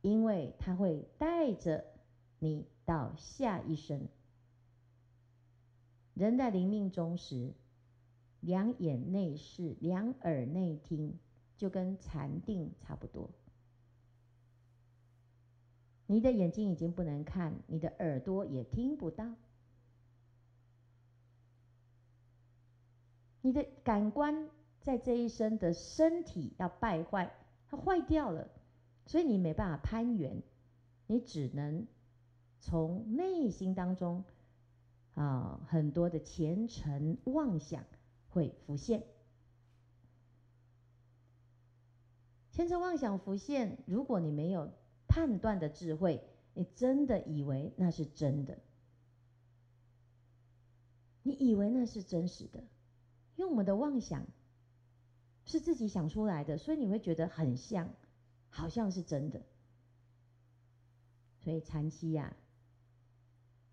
[0.01, 1.84] 因为它会带着
[2.38, 4.09] 你到下一生。
[6.14, 7.55] 人在临命终时，
[8.41, 11.18] 两眼内视，两耳内听，
[11.57, 13.30] 就跟禅定差不多。
[16.07, 19.34] 你的眼睛已经不能看，你的耳朵也听不到，
[23.43, 24.49] 你的感官
[24.80, 27.30] 在这一生的身体要败坏，
[27.66, 28.49] 它坏掉了，
[29.05, 30.43] 所以你没办法攀缘，
[31.07, 31.86] 你只能
[32.61, 34.24] 从内心当中
[35.14, 37.84] 啊，很多的前尘妄想
[38.39, 39.03] 会浮现，
[42.53, 44.72] 前尘妄想浮现，如果你没有。
[45.11, 46.22] 判断的智慧，
[46.53, 48.59] 你真的以为那是真的？
[51.22, 52.62] 你以为那是真实的？
[53.34, 54.26] 因为我们的妄想
[55.47, 57.95] 是自己想出来的，所以你会觉得很像，
[58.51, 59.43] 好像是真的。
[61.41, 62.36] 所以禅期呀，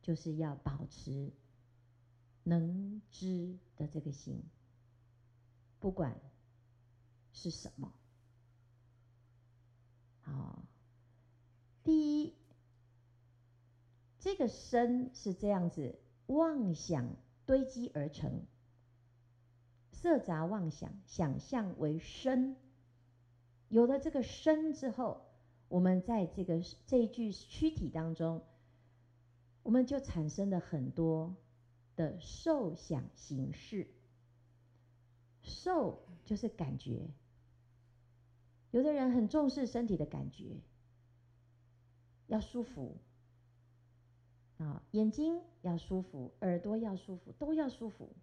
[0.01, 1.34] 就是要保持
[2.43, 4.41] 能知的这个心，
[5.86, 6.19] 不管
[7.31, 7.93] 是什么，
[10.21, 10.63] 好。
[11.83, 12.33] 第一，
[14.17, 17.15] 这个身是这样子，妄想
[17.45, 18.47] 堆积而成，
[19.91, 22.55] 色杂妄想，想象为身。
[23.69, 25.21] 有了这个身之后，
[25.67, 28.43] 我们在这个这一具躯体当中，
[29.61, 31.36] 我们就产生了很多
[31.95, 33.88] 的受想行识。
[35.66, 37.09] 受就是感觉，
[38.70, 40.61] 有的人很重视身体的感觉。
[42.28, 42.97] 要舒服
[44.59, 48.16] 啊，眼睛要舒服，耳朵要舒服，都要舒服。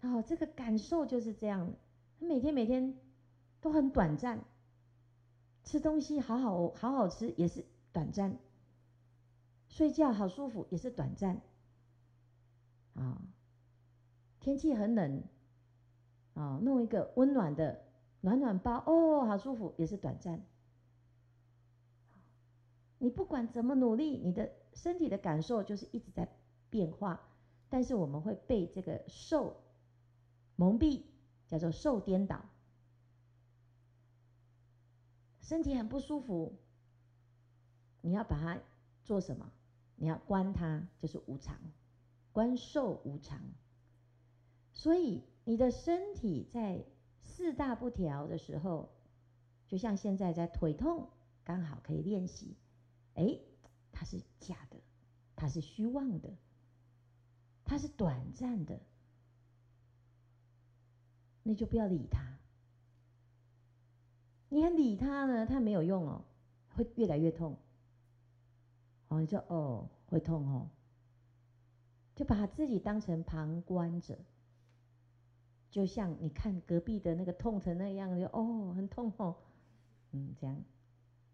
[0.00, 1.74] 哦，这个感受就是这样。
[2.18, 2.96] 他每天每天
[3.60, 4.42] 都很短暂，
[5.64, 8.38] 吃东西好好好好吃也是短暂，
[9.68, 11.42] 睡觉好舒服也是短暂。
[12.94, 13.20] 啊，
[14.40, 15.22] 天气很冷，
[16.34, 17.82] 啊，弄一个温暖的
[18.20, 20.44] 暖暖包，哦，好舒服也是短暂。
[22.98, 26.28] 你不管怎么努力，你的身体的感受就是一直在
[26.70, 27.20] 变化，
[27.68, 29.56] 但是我们会被这个受
[30.56, 31.02] 蒙蔽，
[31.48, 32.44] 叫做受颠倒，
[35.40, 36.54] 身体很不舒服，
[38.00, 38.58] 你要把它
[39.02, 39.50] 做什么？
[39.96, 41.56] 你要观它，就是无常，
[42.32, 43.38] 观受无常。
[44.72, 46.84] 所以你的身体在
[47.22, 48.90] 四大不调的时候，
[49.66, 51.08] 就像现在在腿痛，
[51.44, 52.56] 刚好可以练习。
[53.14, 53.38] 哎，
[53.92, 54.76] 它是假的，
[55.36, 56.30] 它是虚妄的，
[57.64, 58.80] 它是短暂的，
[61.42, 62.20] 那就不要理它。
[64.48, 66.24] 你还理它呢，它没有用哦，
[66.74, 67.56] 会越来越痛。
[69.08, 70.70] 哦，你说哦，会痛哦，
[72.14, 74.18] 就把自己当成旁观者，
[75.74, 79.34] 就像你看隔壁的那个痛成那样，就哦，很痛哦，
[80.12, 80.56] 嗯，这样。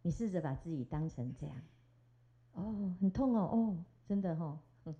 [0.00, 1.56] 你试着把自己当成这样，
[2.54, 4.94] 哦，很痛哦，哦，真的哦，嗯，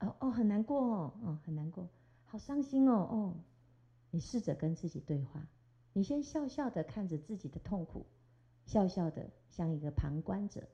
[0.00, 1.88] 哦哦，很难过哦，哦，很难过，
[2.24, 3.34] 好伤心哦，哦，
[4.10, 5.46] 你试着跟自己对话，
[5.92, 8.04] 你先笑笑的看着自己的痛苦，
[8.66, 10.66] 笑笑的像一个旁观者，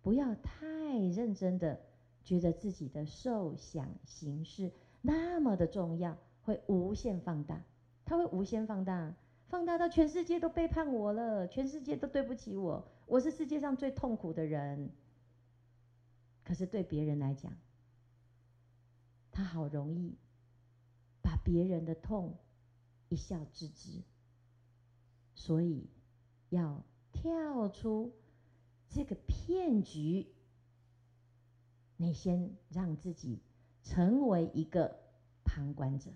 [0.00, 0.66] 不要太
[0.98, 1.78] 认真的
[2.24, 4.72] 觉得自己的受想行识
[5.02, 6.16] 那么的重要，
[6.48, 7.62] 会无限放大，
[8.06, 9.14] 它会无限放大。
[9.48, 14.90] 放大到全世界都背叛我了，全世界都对不起我，我是世界上最痛苦的人。
[16.44, 17.52] 可是对别人来讲，
[19.30, 20.16] 他好容易
[21.20, 22.38] 把别人的痛
[23.10, 24.02] 一笑置之，
[25.34, 25.90] 所以
[26.48, 26.82] 要
[27.12, 28.14] 跳出
[28.88, 30.26] 这个骗局，
[31.98, 33.42] 你先让自己
[33.82, 34.98] 成为一个
[35.44, 36.10] 旁观者。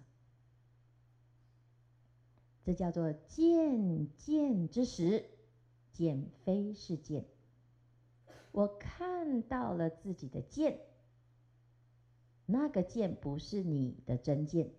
[2.65, 5.29] 这叫做见见之时，
[5.93, 7.25] 见非是见。
[8.53, 10.79] 我看到了自己的剑，
[12.47, 14.71] 那个剑不是你的真剑，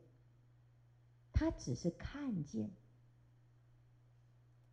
[1.34, 2.72] 它只是看见。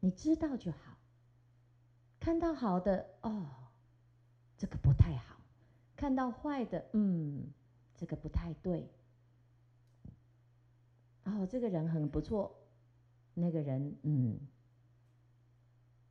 [0.00, 0.96] 你知道就好，
[2.20, 3.46] 看到好的哦，
[4.56, 5.36] 这个不太好；
[5.96, 7.52] 看到坏的，嗯，
[7.96, 8.88] 这个不太对。
[11.24, 12.56] 哦，这个人很不错。
[13.34, 14.38] 那个人，嗯，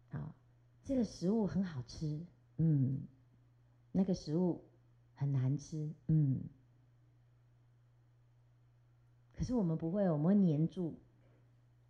[0.09, 0.34] 好，
[0.84, 2.26] 这个食物很好吃，
[2.57, 3.01] 嗯，
[3.91, 4.63] 那个食物
[5.15, 6.41] 很难吃，嗯。
[9.36, 10.99] 可是我们不会，我们会黏住。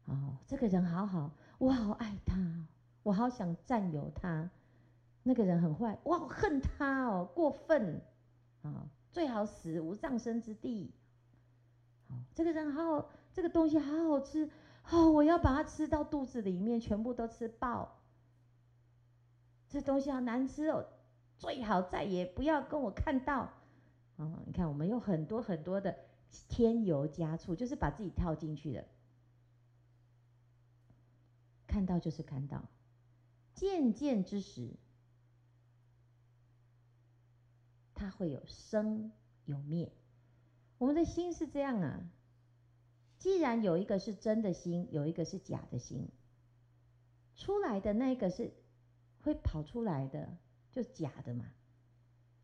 [0.06, 2.68] 哦，这个人好好，我好爱他，
[3.04, 4.50] 我好想占有他。
[5.24, 8.02] 那个人很坏，我好恨他哦，过分，
[8.62, 10.92] 啊，最好死无葬身之地。
[12.08, 14.50] 哦，这个人好好，这个东西好好吃，
[14.92, 18.00] 哦，我要把它吃到肚子里面，全部都吃爆。
[19.70, 20.88] 这东西好难吃哦，
[21.38, 23.54] 最好再也不要跟我看到。
[24.18, 25.96] 哦，你看，我们有很多很多的
[26.48, 28.86] 添油加醋，就是把自己套进去的。
[31.68, 32.64] 看到就是看到，
[33.54, 34.72] 渐渐之时，
[37.94, 39.12] 它会有生
[39.46, 39.92] 有灭。
[40.80, 42.02] 我们的心是这样啊，
[43.20, 46.08] 既然有一个是真的心，有一个是假的心，
[47.36, 48.54] 出来的那个是
[49.22, 50.38] 会跑出来的，
[50.72, 51.46] 就假的嘛，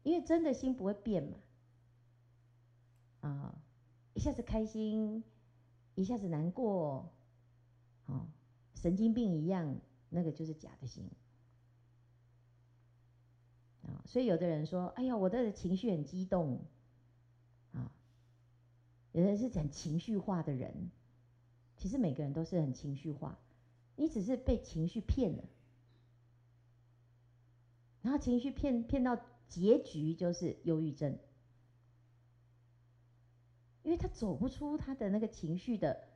[0.04, 1.38] 因为真的心不会变嘛。
[3.22, 3.56] 啊，
[4.14, 5.24] 一下子开心，
[5.96, 7.10] 一下子难过，
[8.08, 8.28] 哦，
[8.76, 11.10] 神经病一样，那个就是假的心。
[13.82, 16.60] 啊，所以有的人说：“哎呀，我的情绪很激动。”
[19.16, 19.20] 啊。
[19.20, 20.92] 有人是很情绪化的人，
[21.78, 23.40] 其实每个人都是很情绪化，
[23.96, 25.44] 你只是被情绪骗了，
[28.02, 31.18] 然后情绪骗骗到结局就是忧郁症，
[33.84, 36.10] 因为他走不出他的那个情绪的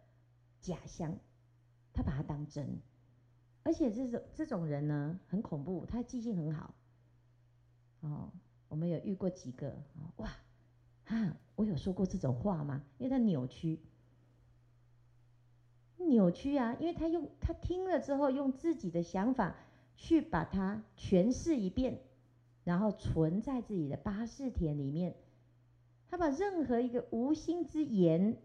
[0.59, 1.17] 假象，
[1.93, 2.81] 他把它当真，
[3.63, 6.75] 而且这种这种人呢很恐怖，他记性很好，
[8.01, 8.33] 哦，
[8.67, 9.81] 我们有遇过几个，
[10.17, 10.29] 哇。
[11.09, 12.83] 啊，我有说过这种话吗？
[12.99, 13.79] 因为他扭曲，
[15.97, 16.77] 扭曲啊！
[16.79, 19.55] 因为他用他听了之后，用自己的想法
[19.97, 21.99] 去把它诠释一遍，
[22.63, 25.15] 然后存在自己的八识田里面。
[26.07, 28.37] 他把任何一个无心之言，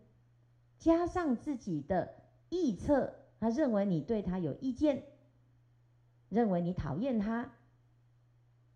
[0.78, 2.14] 加上自己的
[2.48, 5.04] 臆测，他认为你对他有意见，
[6.30, 7.52] 认为你讨厌他，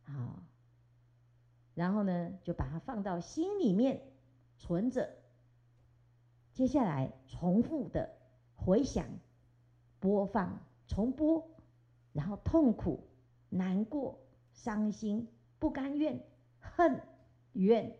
[0.03, 0.43] 好。
[1.79, 4.03] 然后呢，就把它放到心里面
[4.57, 5.15] 存着。
[6.53, 8.17] 接下来重复的
[8.57, 9.07] 回想、
[10.01, 10.59] 播放、
[10.89, 11.49] 重播，
[12.13, 13.07] 然后痛苦、
[13.49, 14.19] 难过、
[14.53, 15.29] 伤心、
[15.61, 16.21] 不甘愿、
[16.59, 17.01] 恨、
[17.53, 17.97] 怨。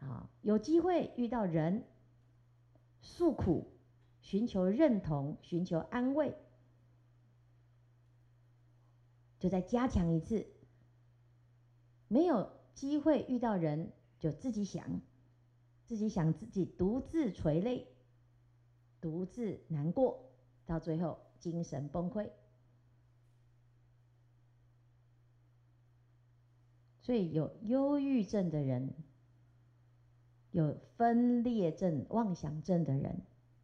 [0.00, 1.84] 啊，有机会遇到人
[3.02, 3.68] 诉苦，
[4.20, 6.36] 寻求认同，寻求安慰，
[9.38, 10.44] 就再加强一次。
[12.12, 15.00] 没有机会遇到人，就自己想，
[15.86, 17.86] 自己想自己独自垂泪，
[19.00, 20.30] 独自难过，
[20.66, 22.28] 到最后精神崩溃。
[27.00, 28.92] 所以有忧郁症的人，
[30.50, 33.22] 有分裂症、妄想症的人，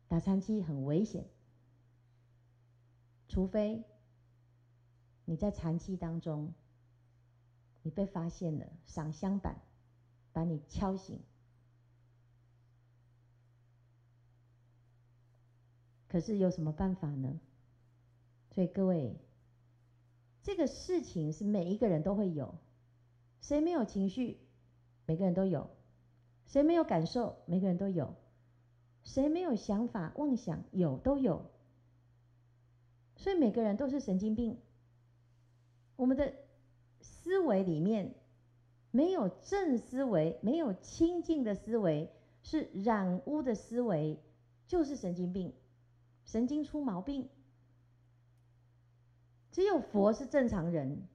[0.09, 1.26] 打禅七很危险。
[3.28, 3.84] 除非
[5.26, 6.55] 你在禅七当中。
[7.89, 9.62] 你被发现了，上香板
[10.34, 11.22] 把你敲醒。
[16.07, 17.41] 可是有什么办法呢？
[18.51, 19.16] 所以各位，
[20.43, 22.57] 这个事情是每一个人都会有，
[23.41, 24.39] 谁没有情绪？
[25.07, 25.70] 每个人都有，
[26.45, 27.39] 谁没有感受？
[27.47, 28.14] 每个人都有，
[29.03, 30.62] 谁没有想法、妄想？
[30.72, 31.51] 有，都有。
[33.16, 34.59] 所以每个人都是神经病。
[35.97, 36.34] 我们的。
[37.29, 38.14] 思维里面
[38.91, 42.11] 没有正思维，没有清净的思维，
[42.43, 44.18] 是染污的思维，
[44.66, 45.53] 就是神经病，
[46.24, 47.29] 神经出毛病。
[49.53, 51.07] 只有佛是正常人，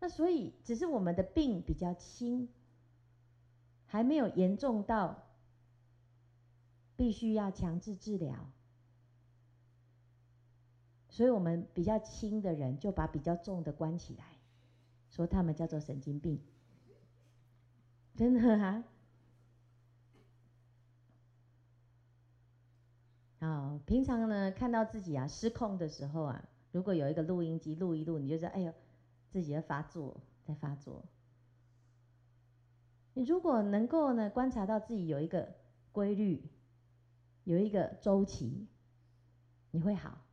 [0.00, 2.48] 那所以只是我们的病比较轻，
[3.86, 5.22] 还没有严重到
[6.96, 8.50] 必须要强制治疗。
[11.18, 14.24] 所以我们比较轻的人，就把比较重的关起来，
[15.10, 16.40] 说他们叫做神经病，
[18.14, 18.84] 真的哈
[23.40, 23.80] 啊。
[23.84, 28.72] 平常呢，看到自己啊失控的时候啊，如果有一个录音机录一录，你就知道，哎呦，
[29.28, 31.04] 自己在发作，在发作。
[33.14, 35.52] 你如果能够呢观察到自己有一个
[35.90, 36.48] 规律，
[37.42, 38.68] 有一个周期，
[39.72, 40.27] 你会好。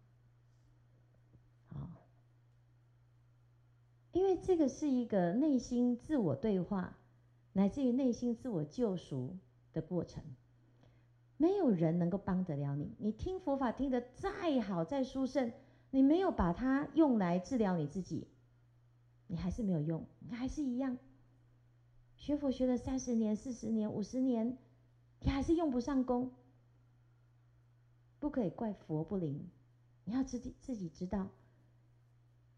[4.16, 6.97] 因为这个是一个内心自我对话，
[7.51, 9.38] 乃至于内心自我救赎
[9.74, 10.24] 的过程，
[11.36, 12.95] 没有人能够帮得了你。
[12.97, 15.51] 你听佛法听得再好再殊胜，
[15.91, 18.26] 你没有把它用来治疗你自己，
[19.28, 20.97] 你还是没有用，你还是一样。
[22.16, 24.57] 学佛学了三十年、四十年、五十年，
[25.20, 26.32] 你还是用不上功。
[28.22, 29.49] 不可以怪佛不灵，
[30.05, 31.28] 你要自己自己知道。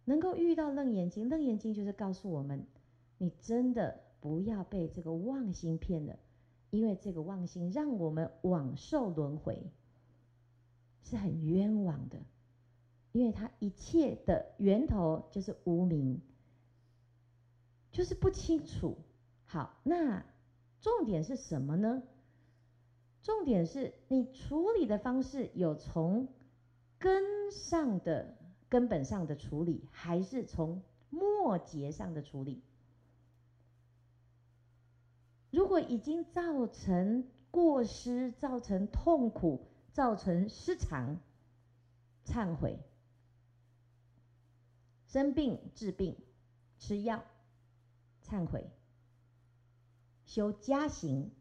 [0.08, 2.66] 能够遇到楞严经，楞严经就是告诉我们，
[3.18, 6.18] 你真的不要被这个妄心骗了，
[6.70, 9.70] 因为这个妄心让我们往受轮回，
[11.04, 12.20] 是很冤枉的，
[13.12, 16.22] 因为它一切的源头就是无明，
[17.92, 18.98] 就是不清楚。
[19.46, 20.24] 好，那
[20.80, 22.02] 重点是什么呢？
[23.24, 26.30] 重点是你处理的方式有从
[26.98, 28.38] 根上的
[28.70, 32.62] 根本上的处理，还是从末节上的处理？
[35.52, 41.20] 如果已经造成过失，造成痛苦，造成失常，
[42.26, 42.80] 忏悔，
[45.06, 46.18] 生病治病，
[46.78, 47.24] 吃药，
[48.24, 48.70] 忏悔，
[50.26, 51.32] 修家行。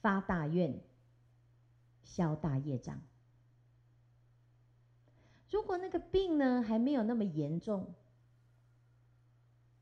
[0.00, 0.82] 发大愿，
[2.02, 3.00] 消大业障。
[5.54, 7.94] 如果那个病呢还没有那么严重，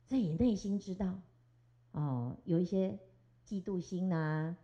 [0.06, 1.18] 在你内心知道，
[1.92, 2.98] 哦，有一些
[3.46, 4.54] 嫉妒心呐、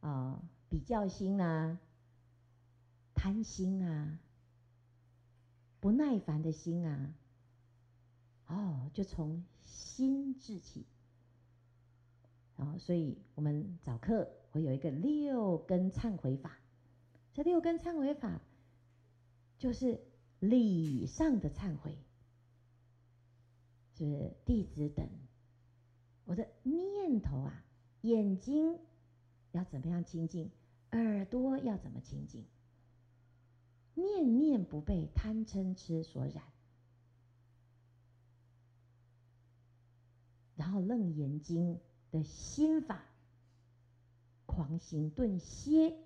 [0.00, 1.80] 啊，啊、哦，比较心呐、啊，
[3.16, 4.20] 贪心啊，
[5.80, 7.14] 不耐烦的心啊，
[8.46, 10.86] 哦，就从心治起。
[12.54, 14.30] 啊、哦，所以我们早课。
[14.52, 16.58] 会有一个六根忏悔法，
[17.32, 18.38] 这六根忏悔法
[19.56, 19.98] 就是
[20.42, 21.96] 礼上的忏悔，
[23.96, 25.08] 是弟子等，
[26.24, 27.64] 我的念头啊，
[28.00, 28.76] 眼睛
[29.52, 30.50] 要怎么样清净，
[30.90, 32.44] 耳朵要怎么清净，
[33.94, 36.42] 念念不被贪嗔痴所染，
[40.56, 41.78] 然后楞严经
[42.10, 43.04] 的心法。
[44.44, 45.96] 狂行顿歇，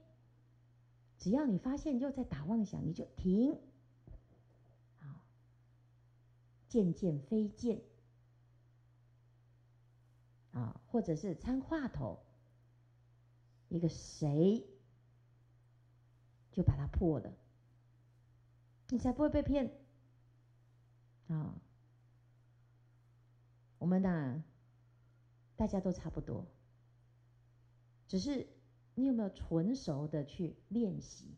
[1.18, 3.58] 只要你发现又在打妄想，你就停。
[6.68, 7.80] 渐渐飞溅，
[10.52, 12.18] 啊，或者是参话头，
[13.68, 14.66] 一个谁
[16.52, 17.32] 就把它破了，
[18.88, 19.72] 你才不会被骗。
[21.28, 21.60] 啊，
[23.78, 24.44] 我们呢，
[25.56, 26.46] 大家都差不多。
[28.08, 28.46] 只是
[28.94, 31.36] 你有没有纯熟的去练习？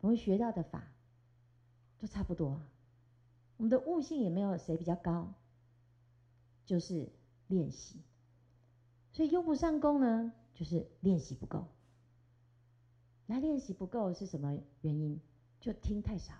[0.00, 0.92] 我们学到的法
[1.98, 2.62] 都差不多，
[3.58, 5.34] 我们的悟性也没有谁比较高，
[6.64, 7.10] 就是
[7.48, 8.00] 练习。
[9.12, 11.66] 所以用不上功呢，就是练习不够。
[13.26, 15.20] 那练习不够是什么原因？
[15.60, 16.32] 就听太少，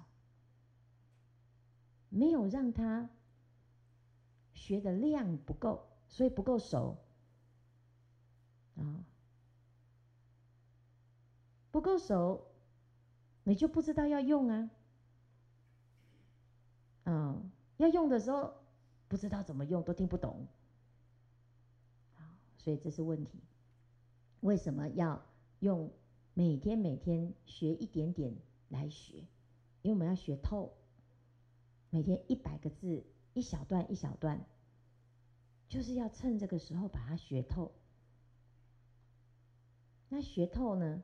[2.09, 3.11] 没有让他
[4.55, 6.99] 学的量不够，所以不够熟。
[8.77, 9.05] 啊，
[11.73, 12.47] 不够熟，
[13.43, 14.71] 你就不知道要用啊。
[17.11, 18.53] 嗯，要用的时候
[19.09, 20.47] 不知道怎么用，都听不懂。
[22.59, 23.41] 所以这是问题。
[24.41, 25.25] 为什么要
[25.61, 25.91] 用
[26.35, 28.37] 每天每天学一点点
[28.69, 29.25] 来学？
[29.81, 30.75] 因为我们要学透，
[31.89, 34.45] 每天一百个字，一小段一小段，
[35.67, 37.73] 就是要趁这个时候把它学透。
[40.11, 41.03] 那学透呢，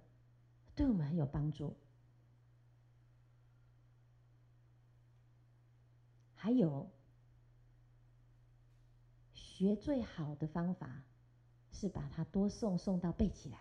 [0.75, 1.75] 对我们很有帮助。
[6.45, 6.91] 还有，
[9.33, 11.03] 学最好的方法
[11.71, 13.59] 是把它多诵诵到背起来，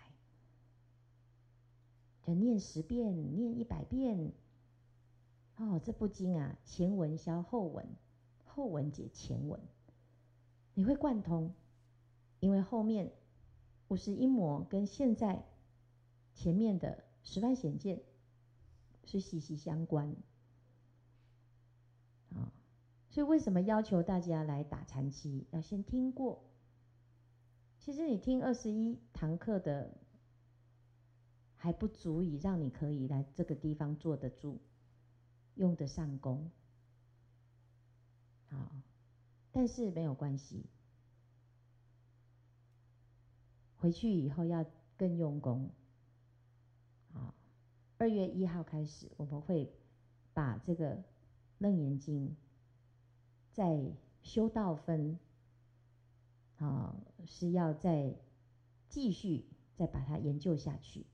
[2.22, 4.34] 就念十遍，念一百遍。
[5.56, 7.88] 哦，这部经啊，前文消后文，
[8.44, 9.58] 后文解前文，
[10.74, 11.54] 你会贯通，
[12.40, 13.10] 因为后面。
[13.88, 15.42] 五十一魔跟现在
[16.34, 18.02] 前面的十方显见
[19.06, 20.14] 是息息相关，
[23.14, 25.46] 所以为什么要求大家来打禅七？
[25.52, 26.42] 要先听过。
[27.78, 29.88] 其实你听二十一堂课的
[31.54, 34.58] 还不足以让你可以来这个地方坐得住，
[35.54, 36.50] 用得上功。
[38.48, 38.82] 好，
[39.52, 40.66] 但是没有关系。
[43.76, 45.70] 回去以后要更用功，
[47.12, 47.32] 啊，
[47.96, 49.72] 二月一号开始，我们会
[50.32, 50.96] 把这个
[51.58, 52.30] 《楞严经》
[53.54, 53.80] 在
[54.22, 55.18] 修道分，
[56.58, 56.94] 啊，
[57.26, 58.14] 是要再
[58.90, 59.46] 继续
[59.76, 61.06] 再把它研究下去。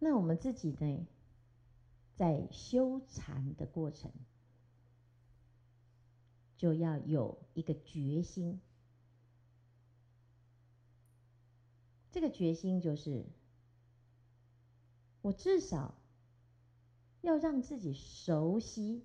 [0.00, 1.06] 那我们自己呢，
[2.16, 4.10] 在修禅的过程。
[6.56, 8.60] 就要有一个决心，
[12.12, 13.24] 这个决心就是，
[15.22, 15.94] 我至少
[17.22, 19.04] 要让自己熟悉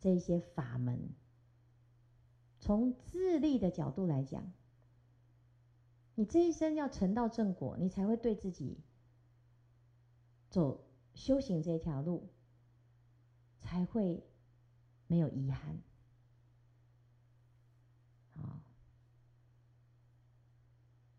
[0.00, 1.14] 这些法门，
[2.58, 4.52] 从自立的角度来讲，
[6.14, 8.78] 你这一生要成到正果，你才会对自己
[10.50, 12.28] 走修行这条路，
[13.60, 14.22] 才会
[15.06, 15.80] 没有遗憾。
[18.34, 18.60] 好，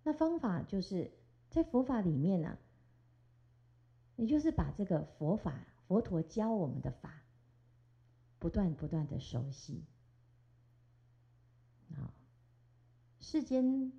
[0.04, 1.12] 那方法就是
[1.50, 2.60] 在佛法里面呢、啊，
[4.16, 7.24] 也就是把这个佛法，佛陀教我们的法，
[8.40, 9.86] 不断不断的熟悉。
[11.92, 12.14] 啊，
[13.22, 13.94] 世间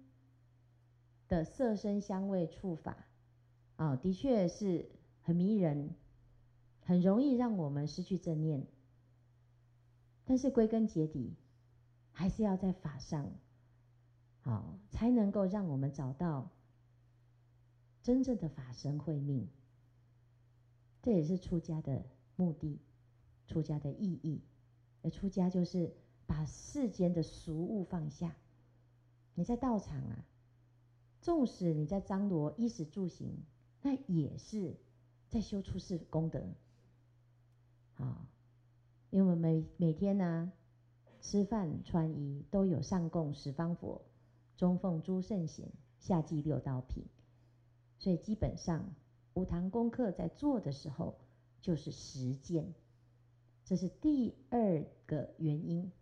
[1.28, 3.06] 的色声香味触法，
[3.76, 4.90] 啊，的确是
[5.22, 5.94] 很迷人，
[6.82, 8.66] 很容易让我们失去正念。
[10.26, 11.34] 但是归根结底，
[12.12, 13.30] 还是要在法上，
[14.42, 16.50] 好，才能够让我们找到
[18.02, 19.48] 真正的法身慧命。
[21.02, 22.04] 这也是出家的
[22.36, 22.80] 目的，
[23.46, 24.42] 出家的意义。
[25.02, 25.94] 而出家就是
[26.26, 28.34] 把世间的俗物放下。
[29.34, 30.24] 你在道场啊，
[31.20, 33.44] 纵使你在张罗衣食住行，
[33.80, 34.74] 那也是
[35.28, 36.42] 在修出世功德。
[37.94, 38.26] 好，
[39.10, 40.52] 因为我们每每天呢、
[41.20, 44.02] 吃饭穿衣都有上供十方佛，
[44.56, 45.70] 中奉诸圣贤，
[46.00, 47.04] 下济六道品，
[48.00, 48.92] 所以基本上。
[49.38, 51.14] 五堂功课在做的时候，
[51.60, 52.74] 就是实践，
[53.64, 55.92] 这是第二个原因。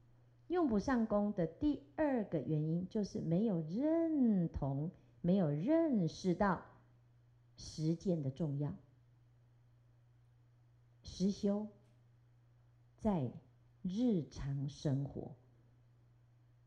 [0.49, 6.63] 用不上功的第二个原因，就是没有认同，没有认识到
[7.59, 8.75] 实践的重要。
[11.03, 11.67] 实修
[12.97, 13.31] 在
[13.83, 15.33] 日常生活，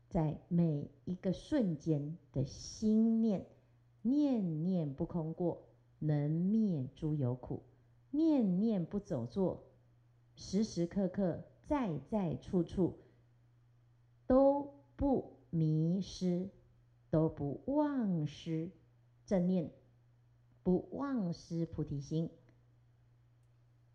[0.08, 3.44] 在每一个瞬间的心念，
[4.02, 5.66] 念念不空过。
[6.02, 7.62] 能灭诸有苦，
[8.10, 9.62] 念念不走错，
[10.34, 12.98] 时时刻刻，在在处处，
[14.26, 16.48] 都不迷失，
[17.10, 18.70] 都不忘失
[19.26, 19.70] 正念，
[20.62, 22.30] 不忘失菩提心，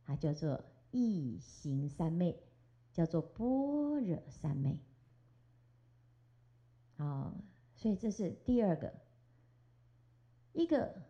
[0.04, 2.40] 它叫做一行三昧，
[2.94, 4.80] 叫做般若三昧。
[6.98, 7.36] 好，
[7.74, 8.94] 所以这是第二个，
[10.54, 11.02] 一个。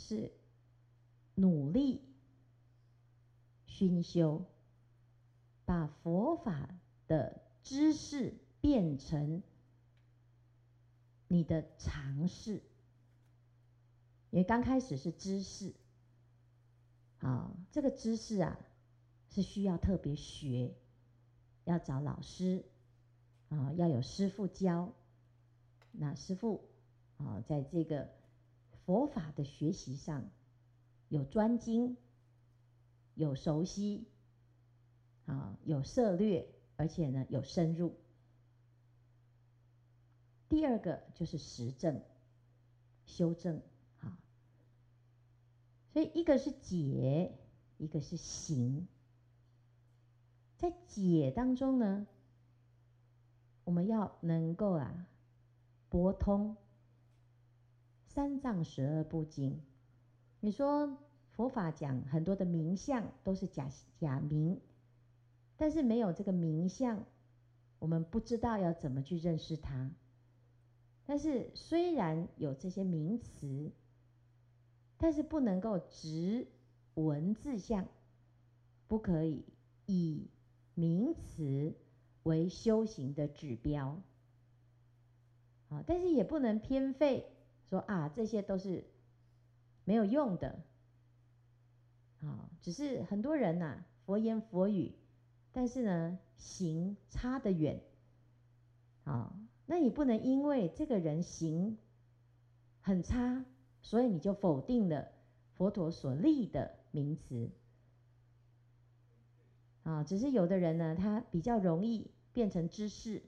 [0.00, 0.32] 是
[1.34, 2.00] 努力
[3.66, 4.46] 熏修，
[5.66, 6.68] 把佛法
[7.06, 9.42] 的知识变成
[11.28, 12.62] 你的常识。
[14.30, 15.74] 因为刚开始是知识，
[17.18, 18.58] 啊，这个知识啊
[19.28, 20.74] 是需要特别学，
[21.64, 22.64] 要找老师，
[23.50, 24.92] 啊，要有师傅教。
[25.92, 26.64] 那师傅
[27.18, 28.18] 啊，在这个。
[28.90, 30.28] 佛法的学习上
[31.08, 31.96] 有专精，
[33.14, 34.08] 有熟悉，
[35.26, 37.94] 啊，有涉猎，而且呢有深入。
[40.48, 42.02] 第二个就是实证、
[43.06, 43.62] 修正，
[44.00, 44.18] 啊，
[45.92, 47.38] 所以一个是解，
[47.78, 48.88] 一个是行。
[50.56, 52.08] 在解当中呢，
[53.62, 55.06] 我们要能够啊，
[55.88, 56.56] 博通。
[58.12, 59.62] 三藏十二部经，
[60.40, 60.98] 你说
[61.30, 64.60] 佛法讲很多的名相都是假假名，
[65.56, 67.04] 但是没有这个名相，
[67.78, 69.92] 我们不知道要怎么去认识它。
[71.06, 73.70] 但是虽然有这些名词，
[74.98, 76.48] 但是不能够执
[76.94, 77.86] 文字相，
[78.88, 79.44] 不可以
[79.86, 80.26] 以
[80.74, 81.74] 名词
[82.24, 84.02] 为修行的指标。
[85.68, 87.36] 啊，但是也不能偏废。
[87.70, 88.84] 说啊，这些都是
[89.84, 90.60] 没有用的，
[92.20, 94.92] 啊，只是很多人呐、佛言佛语，
[95.52, 97.80] 但是呢，行差得远，
[99.04, 99.32] 啊，
[99.66, 101.78] 那你不能因为这个人行
[102.80, 103.44] 很差，
[103.82, 105.06] 所以你就否定了
[105.54, 107.52] 佛陀所立的名词，
[109.84, 113.22] 啊，只是有的人呢，他比较容易变成知识，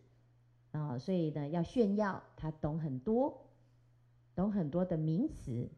[0.72, 3.47] 啊，所以呢，要炫耀他懂很多。
[4.35, 5.70] 懂很多的名词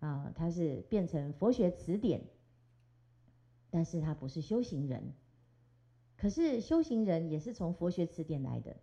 [0.00, 2.24] 啊，他是变成佛学词典，
[3.70, 5.12] 但是他不是修行人。
[6.16, 8.76] 可是修行人也是从佛学词典来的。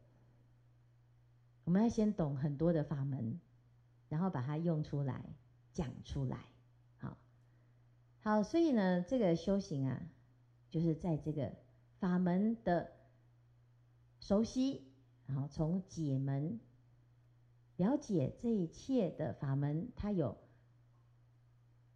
[1.66, 3.40] 我们要先懂很多的法门，
[4.08, 5.24] 然后把它用出来，
[5.74, 6.38] 讲出来。
[6.98, 7.18] 好，
[8.22, 10.02] 好，所以呢，这个修行啊，
[10.70, 11.54] 就是在这个
[12.00, 12.92] 法门的
[14.20, 14.84] 熟悉，
[15.28, 16.60] 然后从解门。
[17.80, 20.36] 了解这一切的法门，它有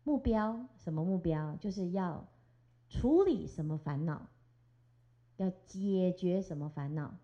[0.06, 1.58] 目标，什么目标？
[1.58, 2.26] 就是要
[2.88, 4.30] 处理什么烦恼，
[5.36, 7.18] 要解决什么烦恼？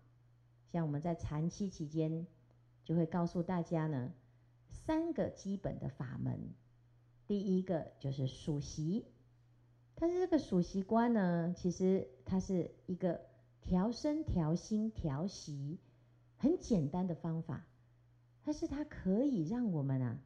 [0.70, 2.26] 像我们在禅期期间，
[2.84, 4.12] 就会告诉大家呢，
[4.68, 6.52] 三个基本的法门。
[7.26, 9.06] 第一个就是数息，
[9.94, 13.22] 但是这个数息观呢，其实它是一个
[13.62, 15.78] 调身、调心、调息
[16.36, 17.64] 很简单的方法，
[18.50, 20.18] 但是它可以让我们啊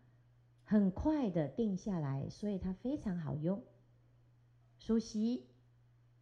[0.65, 3.63] 很快的定下来，所以它非常好用。
[4.79, 5.45] 熟悉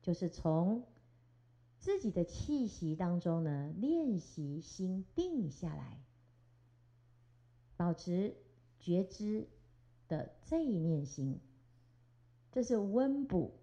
[0.03, 0.85] 就是从
[1.79, 6.03] 自己的气息当中呢，练习心定下来，
[7.77, 8.35] 保持
[8.81, 9.49] 觉知
[10.09, 11.39] 的这一念心，
[12.51, 13.55] 这是温补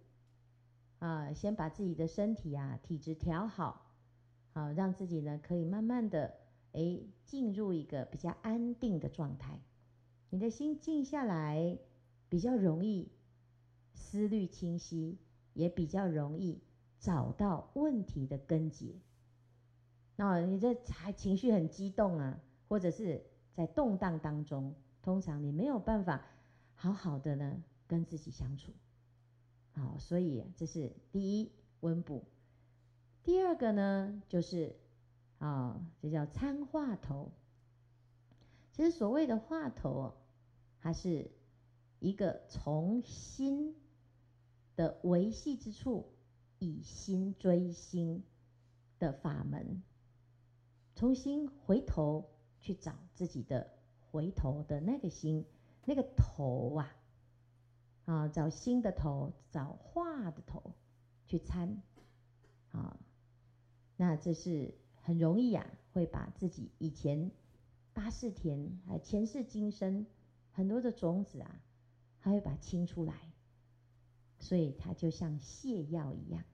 [1.00, 3.92] 啊，先把自己的身体啊体质调好，
[4.54, 6.39] 好、啊、让自己呢可以慢慢的
[6.74, 9.60] 哎进入一个比较安定的状态。
[10.30, 11.78] 你的心静下来，
[12.30, 13.10] 比较容易
[13.94, 15.18] 思虑清晰，
[15.54, 16.62] 也比较容易。
[17.02, 18.94] 找到问题的根结。
[20.18, 26.26] 那你这还情绪很激动啊，或者是在动荡当中，通常你没有办法
[26.76, 28.74] 好好的呢跟自己相处。
[29.72, 32.26] 好，所以这是第一温补。
[33.24, 34.76] 第二个呢，就是
[35.40, 37.32] 啊，这叫参话头。
[38.72, 40.14] 其实所谓的话头，
[40.80, 41.32] 它是
[42.00, 43.76] 一个从心
[44.76, 46.14] 的维系之处。
[46.62, 48.22] 以心追心
[49.00, 49.82] 的法门，
[50.94, 52.30] 重新回头
[52.60, 53.70] 去找自己的
[54.12, 55.46] 回头的那个心，
[55.86, 56.94] 那个头啊，
[58.04, 60.74] 啊，找心的头，找话的头
[61.28, 61.82] 去参，
[62.74, 63.00] 啊，
[63.96, 67.32] 那这是很容易，啊，会把自己以前
[67.94, 70.06] 八识田还前世今生
[70.52, 71.62] 很多的种子啊，
[72.20, 73.14] 还会把它清出来。
[74.42, 76.46] 所以它就像泻药一样，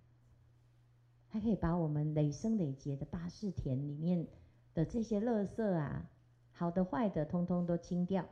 [1.30, 4.28] 它可以把我们累生累劫的八识田里面
[4.74, 6.10] 的这些垃圾啊，
[6.52, 8.28] 好的坏的，通通都清掉，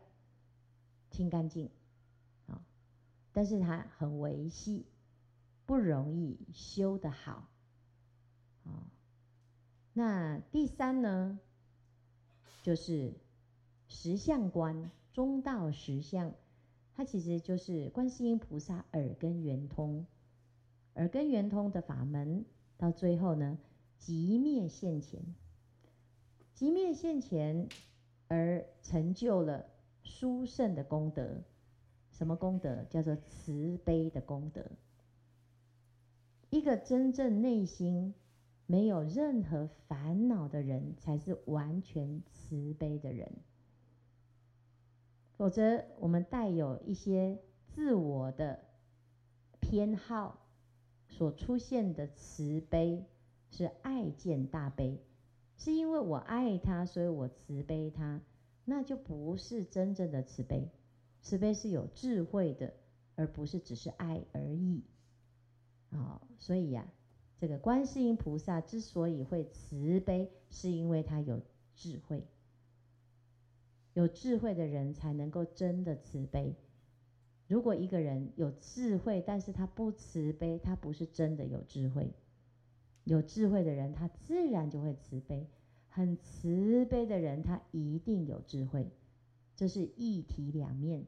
[1.11, 1.69] 清干净，
[2.47, 2.65] 啊，
[3.31, 4.87] 但是它很维系，
[5.67, 7.47] 不容易修得好，
[9.93, 11.39] 那第三呢，
[12.63, 13.13] 就是
[13.87, 16.33] 实相观，中道实相。
[16.95, 20.05] 它其实就是观世音菩萨耳根圆通，
[20.95, 22.45] 耳根圆通的法门，
[22.77, 23.57] 到最后呢，
[23.97, 25.21] 即灭现前，
[26.53, 27.67] 即灭现前
[28.27, 29.65] 而成就了
[30.03, 31.41] 殊胜的功德。
[32.11, 32.83] 什么功德？
[32.91, 34.63] 叫做慈悲的功德。
[36.51, 38.13] 一个真正内心
[38.65, 43.31] 没有任何烦恼的人，才是完全慈悲的人。
[45.37, 48.63] 否则，我们带有一些自我的
[49.59, 50.45] 偏好
[51.09, 53.05] 所出现的慈悲，
[53.49, 55.01] 是爱见大悲，
[55.57, 58.21] 是因为我爱他，所以我慈悲他，
[58.63, 60.69] 那就不是真正的慈悲。
[61.21, 62.73] 慈悲是有智慧的，
[63.15, 64.83] 而不是只是爱而已。
[65.89, 66.87] 啊，所以呀，
[67.43, 71.41] 这个观世音菩萨之所以会慈悲，是因为他有
[71.75, 72.23] 智慧。
[73.93, 76.55] 有智慧的人才能够真的慈悲。
[77.49, 82.13] 如果一个人有智慧，但是他不慈悲，他不是真的有智慧。
[83.03, 85.49] 有智慧的人，他自然就会慈悲。
[85.89, 88.89] 很慈悲的人，他一定有智慧。
[89.57, 91.03] 这是一体两面，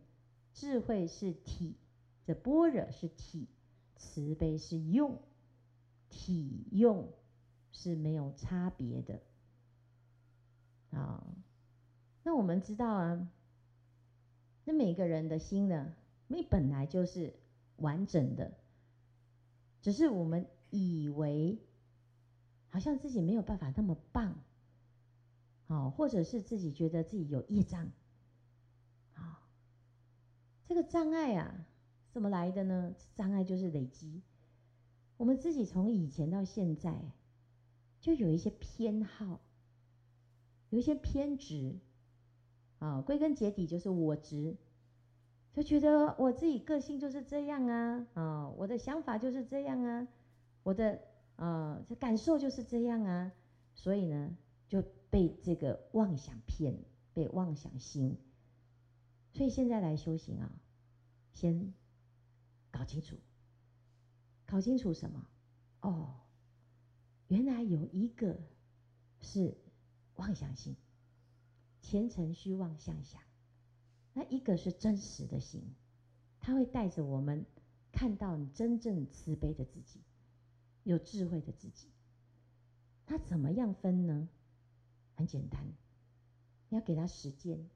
[0.52, 1.78] 智慧是体，
[2.26, 3.48] 这般若是体，
[3.96, 5.18] 慈悲是用，
[6.16, 7.12] 体用
[7.74, 9.22] 是没有差别的。
[10.92, 11.22] 啊。
[12.24, 13.30] 那我们知道啊，
[14.64, 15.94] 那每个人的心呢，
[16.28, 17.36] 你本来就是
[17.76, 18.52] 完整的，
[19.82, 21.60] 只是我们以为
[22.70, 24.40] 好像自己没有办法那么棒，
[25.68, 27.92] 啊，或者是自己觉得自己有业障，
[29.14, 29.48] 啊，
[30.66, 31.64] 这个障碍啊，
[32.12, 32.96] 怎么来的呢？
[33.16, 34.24] 障碍就是累积，
[35.18, 37.00] 我们自己从以前到现在，
[38.00, 39.40] 就有一些偏好，
[40.70, 41.80] 有一些偏执。
[42.80, 44.58] 啊，归根结底就是我执，
[45.54, 50.08] 就觉得我自己个性就是这样啊，啊，我的想法就是这样啊，
[50.62, 51.00] 我的
[51.38, 53.32] 啊这感受就是这样啊，
[53.74, 54.38] 所以呢
[54.68, 56.78] 就被这个妄想骗，
[57.14, 58.18] 被妄想心。
[59.32, 60.52] 所以现在来修行啊，
[61.32, 61.74] 先
[62.72, 63.16] 搞清楚，
[64.46, 65.28] 搞清楚什么？
[65.82, 66.22] 哦，
[67.28, 68.40] 原来有一个
[69.22, 69.58] 是
[70.16, 70.76] 妄想心。
[71.82, 73.22] 前尘虚妄相想，
[74.14, 75.62] 那一个是真实的心，
[76.40, 77.46] 它会带着我们
[77.92, 80.00] 看到你真正慈悲的自己，
[80.84, 81.90] 有智慧的自己。
[83.06, 84.28] 那怎么样分呢？
[85.16, 85.64] 很简单，
[86.70, 87.70] 你要给他时间。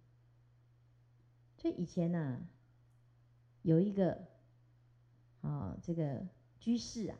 [1.57, 2.47] 所以以前呢、
[3.61, 4.13] 有一个
[5.41, 6.27] 啊、哦，这个
[6.59, 7.17] 居士啊，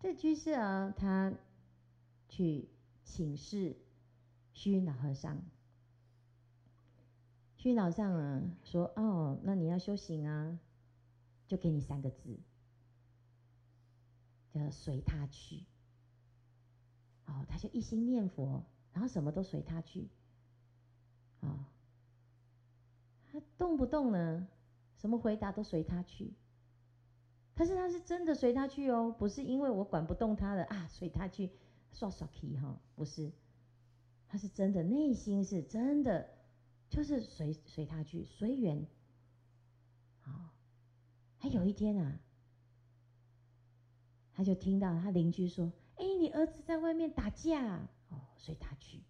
[0.00, 1.32] 这居士啊，他
[2.28, 2.68] 去
[3.04, 3.76] 请示
[4.54, 5.42] 虚云老和尚。
[7.56, 10.58] 虚云老和尚啊，说：“哦，那你要修行啊，
[11.46, 12.40] 就给你三个字，
[14.50, 15.66] 叫随他去。”
[17.26, 20.08] 哦，他就一心念佛，然后什么都随他去。
[21.40, 21.68] 啊、
[23.30, 24.48] 他动不动呢，
[24.96, 26.32] 什么回答都随他去。
[27.60, 31.50] 但是他是真的随他去哦，不是因为我管不动他的啊，随他去
[31.92, 33.30] 耍耍 K 哈，不是，
[34.28, 36.30] 他是真的内心是真的，
[36.88, 38.86] 就是随随他去随缘。
[40.20, 40.48] 好、哦，
[41.36, 42.18] 还有一天啊，
[44.32, 45.70] 他就听到他邻居说。
[45.96, 49.02] 哎，你儿子在外面打架哦，随他去。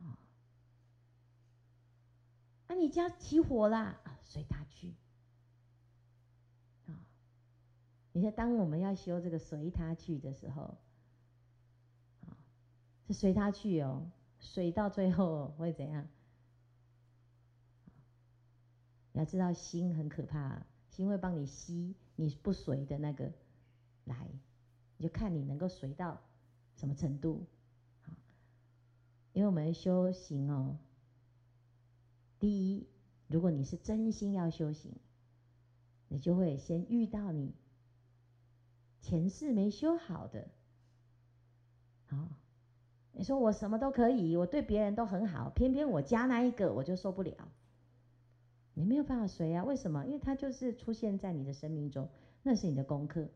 [0.00, 0.16] 啊，
[2.68, 4.94] 啊，你家起火啦啊，随他去。
[6.86, 6.96] 啊，
[8.12, 10.76] 你看，当我们要修这个随他去的时候，
[12.26, 12.36] 啊，
[13.06, 16.06] 是随他去哦，随到最后会怎样？
[19.12, 23.32] 你要知道，心很可怕，心会帮你吸你不随的那个
[24.04, 24.28] 来。
[24.98, 26.20] 你就看你能够随到
[26.76, 27.46] 什么程度，
[28.02, 28.12] 好，
[29.32, 30.78] 因为我们修行哦，
[32.38, 32.86] 第一，
[33.26, 34.94] 如果你是真心要修行，
[36.08, 37.52] 你就会先遇到你
[39.02, 40.48] 前世没修好的，
[42.06, 42.28] 好，
[43.12, 47.48] 你说我什么都可以，我对别人都很好，偏偏我家那一个我就受不了，
[48.74, 49.64] 你没有办法随啊？
[49.64, 50.06] 为什么？
[50.06, 52.08] 因为他就是出现在你的生命中，
[52.42, 53.28] 那是你的功课。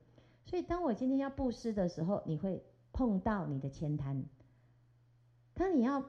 [0.45, 4.23] 所以，当我今天要布施的时候，你会碰到你的慳贪；
[5.53, 6.09] 当你要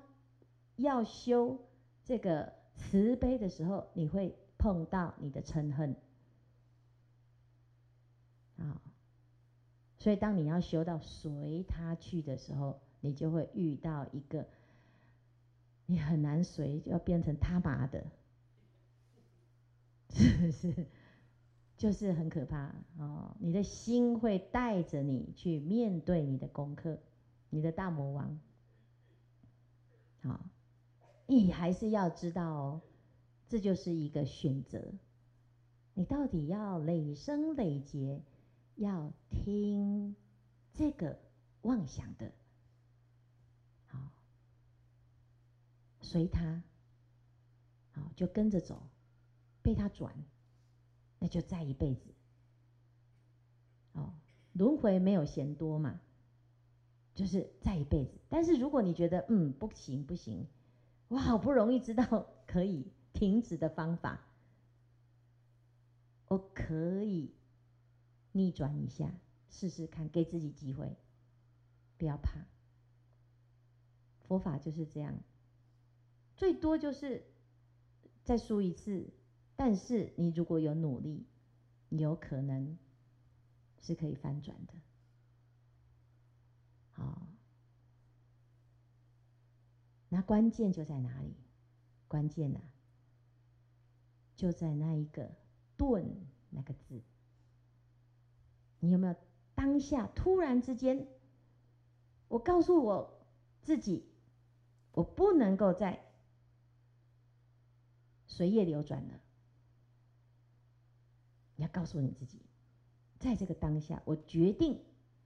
[0.75, 1.59] 要修
[2.05, 5.95] 这个慈悲的时候，你会碰到你的嗔恨。
[8.57, 8.81] 啊，
[10.07, 14.47] 所以当你要修到随他去的时候，你就会遇到一个
[15.85, 18.05] 你很难随，就要变成他妈的，
[20.15, 20.85] 是不是？
[21.75, 26.99] 就是很可怕哦，你的心会带着你去面对你的功课，
[27.49, 28.39] 你的大魔王。
[30.21, 30.39] 好，
[31.25, 32.81] 你还是要知道哦，
[33.49, 34.81] 这就是一个选择，
[35.95, 38.21] 你到底要累生累劫，
[38.77, 40.15] 要听
[40.73, 41.19] 这个
[41.61, 42.31] 妄想的，
[43.87, 43.99] 好，
[46.01, 46.63] 随他，
[47.91, 48.81] 好，就跟着走，
[49.61, 50.15] 被他转。
[51.19, 52.13] 那就再一辈子，
[53.93, 54.13] 哦，
[54.53, 55.99] 轮回没有嫌多嘛，
[57.15, 58.11] 就是再一辈子。
[58.29, 60.45] 但是如果你觉得嗯不行不行，
[61.07, 64.27] 我好不容易知道可以停止的方法，
[66.27, 67.33] 我可以
[68.37, 69.11] 逆转一下，
[69.49, 70.95] 试试看，给自己机会，
[71.97, 72.45] 不要怕。
[74.19, 75.17] 佛法就是这样，
[76.35, 77.25] 最多就是
[78.23, 79.09] 再输一次。
[79.55, 81.25] 但是你如果有努力，
[81.89, 82.77] 有可能
[83.81, 84.73] 是可以翻转的。
[86.91, 87.27] 好，
[90.09, 91.33] 那关键就在哪里？
[92.07, 92.69] 关键呢、啊，
[94.35, 95.35] 就在那一个
[95.75, 96.05] “顿”
[96.51, 97.01] 那个字。
[98.87, 99.15] 你有没有
[99.53, 101.07] 当下突然之间，
[102.29, 103.19] 我告诉我
[103.61, 104.05] 自己，
[104.93, 106.05] 我不能够再
[108.27, 109.19] 随业流转了。
[111.57, 112.39] 你要告诉你自己，
[113.19, 114.79] 在这个当下，我决定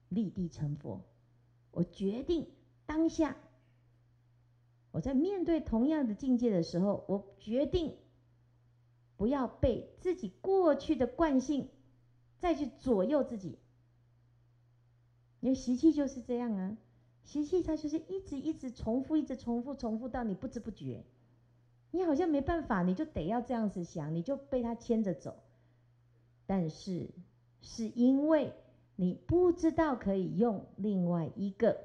[0.08, 1.04] 立地成佛。
[1.70, 2.50] 我决定
[2.84, 3.36] 当下，
[4.90, 7.96] 我在面对同样的境界的时候，我决定
[9.16, 11.68] 不要被自己过去的惯性
[12.42, 13.60] 再去左右自己。
[15.38, 16.76] 因为习气就是这样啊，
[17.22, 21.04] 习气它就是一直一直重复，一直重复，重复到你不知不觉，
[21.92, 25.36] 你好像没办法，你就得要这样子想，你就被它牵着走。
[26.46, 27.10] 但是，
[27.60, 28.52] 是因为
[28.96, 31.80] 你不知道可以用另外一个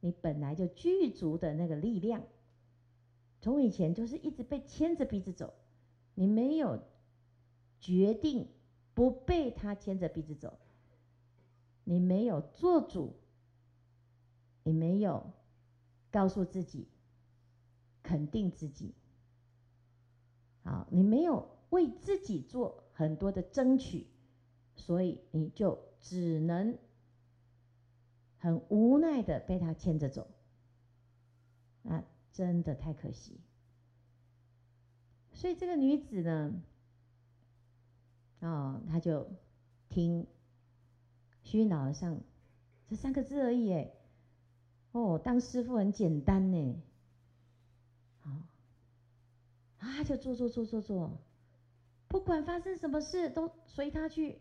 [0.00, 2.22] 你本来就具足的那个力量，
[3.40, 5.54] 从以前就是一直被牵着鼻子走，
[6.14, 6.80] 你没有
[7.80, 8.48] 决定
[8.96, 10.58] 不被他牵着鼻子走，
[11.84, 13.14] 你没有做主，
[14.64, 15.30] 你没有
[16.10, 16.88] 告诉自己
[18.02, 18.94] 肯定自己，
[20.64, 22.82] 好，你没有为自己做。
[22.98, 24.06] 很多的争取，
[24.74, 26.78] 所以你就只能
[28.38, 30.26] 很无奈的被他牵着走，
[31.84, 33.38] 啊，真的太可惜。
[35.34, 36.54] 所以这个女子呢，
[38.40, 39.26] 哦，他就
[39.88, 40.26] 听
[41.42, 42.20] 虚脑上
[42.88, 43.90] 这三个字而已，哎，
[44.92, 46.82] 哦，当师傅很简单呢，
[48.20, 48.30] 好，
[49.78, 51.18] 啊，就做做做做做，
[52.08, 54.38] 不管发生什么事都随他去。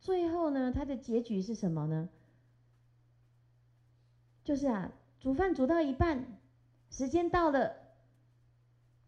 [0.00, 2.08] 最后呢，他的结局是什么呢？
[4.44, 6.38] 就是啊，煮饭煮到一半，
[6.90, 7.76] 时间到了，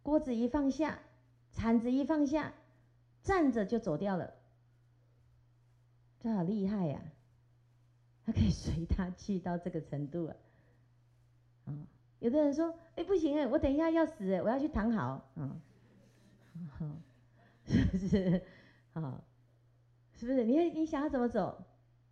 [0.03, 0.99] 锅子一放下，
[1.53, 2.53] 铲子一放下，
[3.23, 4.35] 站着就走掉了。
[6.21, 7.01] 这好厉害呀！
[8.25, 10.37] 他可以随他去到这个程度啊。
[11.67, 11.75] 啊，
[12.21, 15.57] 有的人说：“哎，不行哎，我等一下要死哎，我要去躺好。”啊，
[17.67, 18.43] 是不是？
[18.93, 19.23] 啊。
[20.15, 20.45] 是不是？
[20.45, 21.65] 你你想要怎么走？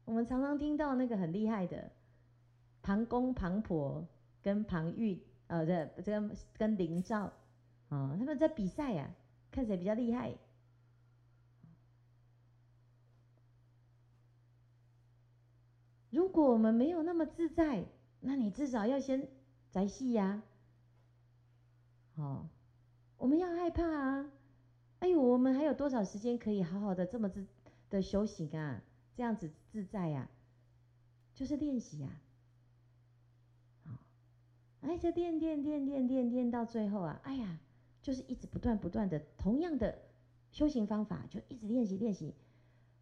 [0.05, 1.93] 我们常常听到那个很厉害的
[2.83, 4.05] 庞公、庞婆
[4.43, 7.33] 跟庞玉，呃，这这个跟灵照
[7.89, 9.09] 啊，他们在比赛呀，
[9.53, 10.35] 看谁比较厉害。
[16.11, 17.85] 如果我们没有那么自在，
[18.21, 19.29] 那你至少要先
[19.71, 20.43] 宅戏呀。
[22.17, 22.49] 哦，
[23.17, 24.31] 我们要害怕啊！
[24.99, 27.47] 哎呦，我们还有多少时间可以好好的这么自？
[27.89, 28.81] 的修行啊，
[29.17, 30.31] 这样子自在呀、啊，
[31.35, 32.09] 就是练习呀。
[33.83, 33.99] 好，
[34.83, 37.59] 哎，这练练练练练练到最后啊，哎呀，
[38.01, 39.99] 就是一直不断不断的同样的
[40.53, 42.33] 修行方法，就一直练习练习，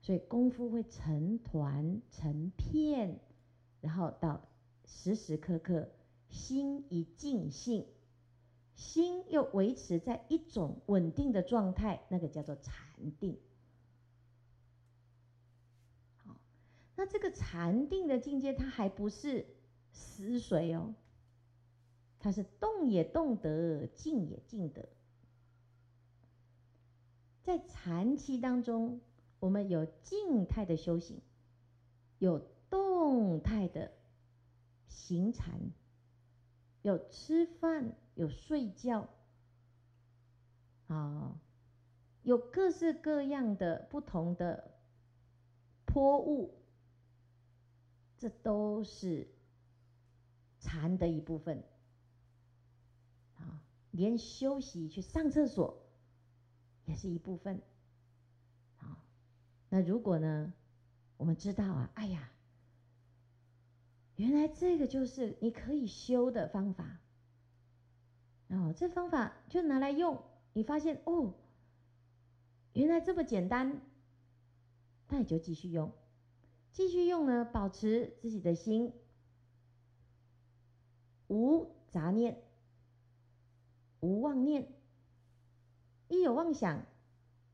[0.00, 3.20] 所以功夫会成团成片，
[3.80, 4.48] 然后到
[4.84, 5.90] 时时刻刻
[6.30, 7.86] 心一静性，
[8.74, 12.74] 心又维持在一种稳定的状态，那个叫做禅
[13.18, 13.38] 定。
[16.16, 16.40] 好
[16.96, 19.46] 那这个禅定的境界，它还不是
[19.92, 20.94] 死水哦，
[22.18, 24.88] 它是动也动得，静也静得。
[27.42, 29.00] 在禅期当中，
[29.40, 31.20] 我们有静态的修行，
[32.18, 33.92] 有动态的
[34.88, 35.72] 行禅，
[36.82, 39.08] 有吃饭，有睡觉，
[40.88, 41.40] 啊，
[42.22, 44.72] 有各式各样的不同的
[45.84, 46.54] 泼物。
[48.20, 49.28] 这都是
[50.58, 51.62] 禅的一部分，
[53.36, 53.62] 啊，
[53.92, 55.86] 连休息去上厕所
[56.84, 57.62] 也是一部分，
[59.68, 60.52] 那如果呢，
[61.16, 62.30] 我们知道啊，哎呀，
[64.16, 67.00] 原来这个就是你可以修的方法，
[68.48, 71.34] 哦，这方法就拿来用，你发现哦，
[72.72, 73.80] 原来这么简单，
[75.08, 75.92] 那你就继续用。
[76.72, 78.92] 继续用呢，保持自己的心
[81.26, 82.42] 无杂念、
[84.00, 84.68] 无妄念。
[86.08, 86.86] 一有妄想，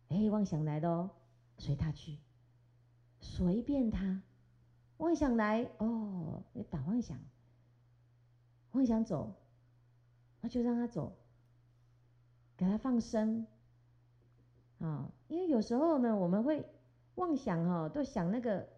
[0.08, 1.10] 哎，妄想来了，
[1.58, 2.18] 随他去，
[3.20, 4.22] 随便他。
[4.98, 7.18] 妄想来，哦，你打妄想，
[8.72, 9.34] 妄想走，
[10.40, 11.16] 那就让他走，
[12.56, 13.46] 给他放生
[14.78, 15.10] 啊。
[15.28, 16.64] 因为有时候呢，我们会
[17.16, 18.72] 妄想哈，都想那个。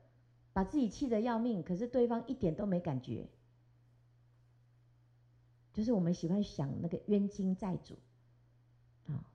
[0.52, 3.28] 把自己气得要命，可是对方一点都没感觉。
[5.74, 7.98] 就是我们喜欢想那个冤亲债主，
[9.04, 9.28] 啊，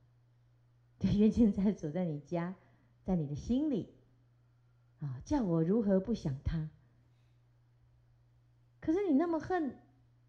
[0.98, 2.56] 对，冤亲债主在你家，
[3.12, 3.94] 在你的心里，
[5.02, 6.70] 啊，叫我如何不想他？
[8.80, 9.78] 可是你那么恨，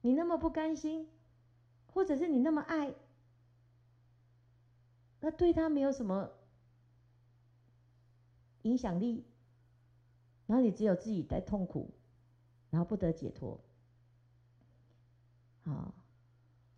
[0.00, 1.08] 你那么不甘心，
[1.86, 2.92] 或者是你那么爱，
[5.20, 6.32] 那对他没有什么
[8.62, 9.24] 影响力。
[10.48, 11.94] 然后你只有自己在痛苦，
[12.70, 13.60] 然后不得解脱。
[15.62, 15.94] 好，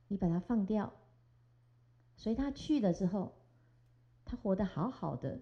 [0.08, 0.92] 你把它放掉，
[2.18, 3.34] 随他去了之后，
[4.26, 5.40] 他活得好好的，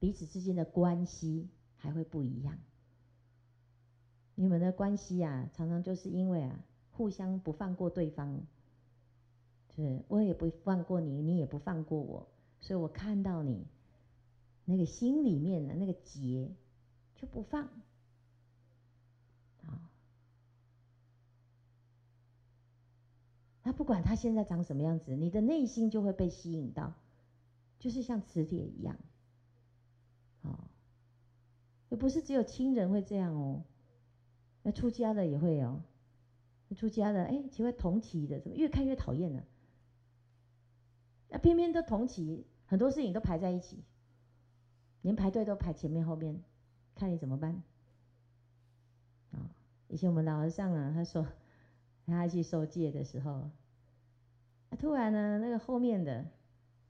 [0.00, 2.58] 彼此之间的关系还会不一样。
[4.34, 8.40] 你们的关系啊，常常就是因为啊，互相不放过对方，
[9.74, 12.28] 是我也不放过你，你也不放过我，
[12.60, 13.66] 所以我看到你。
[14.64, 16.54] 那个心里面的那个结
[17.16, 17.64] 就不放，
[19.62, 19.90] 啊，
[23.62, 26.92] 那不管他现在长什么样子，你的内心就会被吸引到，
[27.78, 28.98] 就是像磁铁一样，
[31.88, 33.62] 也不是只有亲人会这样哦，
[34.62, 35.80] 那出家的也会哦，
[36.76, 39.42] 出家的哎，奇怪同期的怎么越看越讨厌呢？
[41.30, 43.82] 那偏偏都同期，很多事情都排在一起。
[45.02, 46.42] 连排队都排前面后面，
[46.94, 47.62] 看你怎么办？
[49.30, 49.48] 啊
[49.88, 51.26] 以前我们老和尚啊，他说
[52.04, 53.50] 他去受戒的时候，
[54.78, 56.26] 突然呢，那个后面的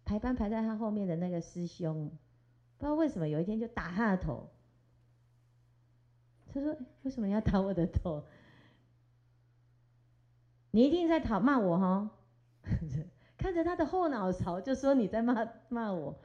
[0.05, 2.11] 排班排在他后面的那个师兄，
[2.79, 4.49] 不知道为什么有一天就打他的头。
[6.59, 8.25] 他说：“为什么要打我的头？
[10.71, 12.11] 你一定在讨骂我哈！”
[13.39, 16.19] 看着他的后脑勺，就说你在骂骂我。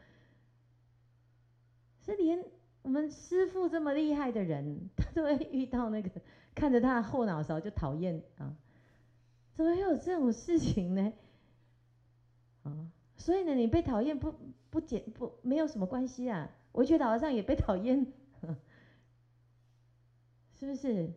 [2.05, 2.43] 是连
[2.81, 6.09] 我们师父这么厉害的人，他都会遇到那个
[6.53, 8.55] 看着他的后脑勺就讨厌啊！
[9.53, 11.13] 怎么会有这种事情呢？
[12.63, 14.33] 啊，所以呢，你被讨厌不
[14.69, 16.49] 不减不没有什么关系啊。
[16.71, 18.11] 我觉得好像也被讨厌，
[20.63, 21.13] 是不是？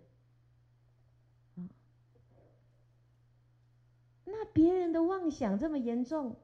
[4.24, 6.36] 那别人的妄想这么严重，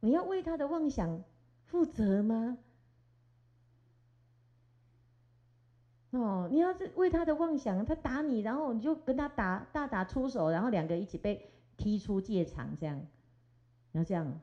[0.00, 1.22] 你要为他的妄想
[1.64, 2.56] 负责吗？
[6.10, 13.06] 哦，你要是为他的妄想，他打你，然后你就跟他打，大打出手，然后两个一起被踢出戒场，这样，
[13.92, 14.40] 你要这样，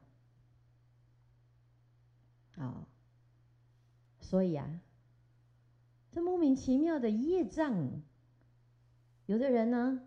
[2.58, 2.86] 哦，
[4.20, 4.70] 所以啊，
[6.14, 7.90] 这莫名其妙的业障，
[9.26, 10.00] 有的人呢，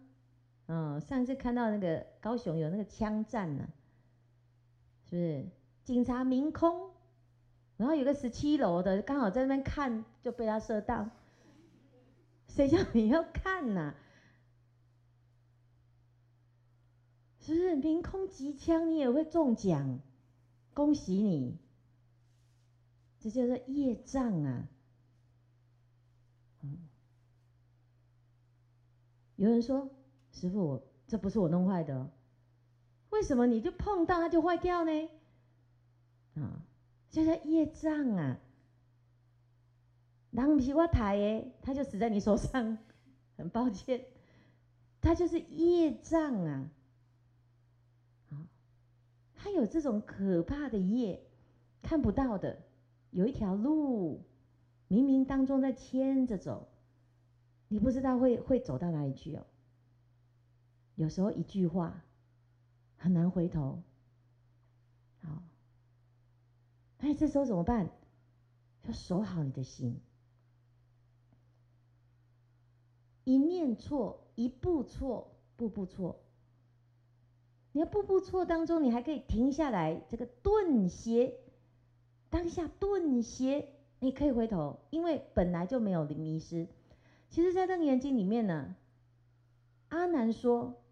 [0.67, 3.69] 嗯，上次看到那个高雄有那个枪战呢，
[5.11, 5.49] 是不是？
[5.83, 6.91] 警察明空，
[7.77, 11.11] 然后有个十七楼的刚好在那边看，就被他射到。
[12.49, 13.95] 谁叫你要看呐、啊？
[17.41, 19.99] 是不是凭空击枪你也会中奖？
[20.73, 21.59] 恭喜你！
[23.19, 24.69] 这就是业障啊！
[29.37, 29.91] 有人说
[30.33, 32.11] ：“师傅，这不是我弄坏的，
[33.11, 35.09] 为什么你就碰到它就坏掉呢？”
[36.37, 36.63] 啊，
[37.11, 38.39] 就是业障啊！
[40.33, 42.77] 狼皮我抬耶，他就死在你手上，
[43.39, 44.05] 很抱歉，
[45.01, 46.71] 他就是业障啊！
[49.35, 51.23] 他有这种可怕的业，
[51.81, 52.59] 看不到的，
[53.13, 54.21] 有一条路，
[54.89, 56.69] 冥冥当中在牵着走，
[57.69, 59.47] 你不知道会会走到哪里去哦。
[60.95, 62.03] 有时候一句话
[62.97, 63.83] 很难回头，
[65.21, 65.43] 好，
[66.99, 67.91] 哎，这时候怎么办？
[68.85, 70.01] 要守好你的心。
[73.25, 76.21] 一念错，一步错，步步错。
[77.73, 81.35] 你要步步错当中，你还可以停下来，这个顿歇，
[82.31, 83.69] 当下顿歇，
[83.99, 86.69] 你可以回头，因为本来就没有迷失。
[87.37, 88.75] 其实，在《楞严经》里面呢，
[89.89, 90.83] 阿难说，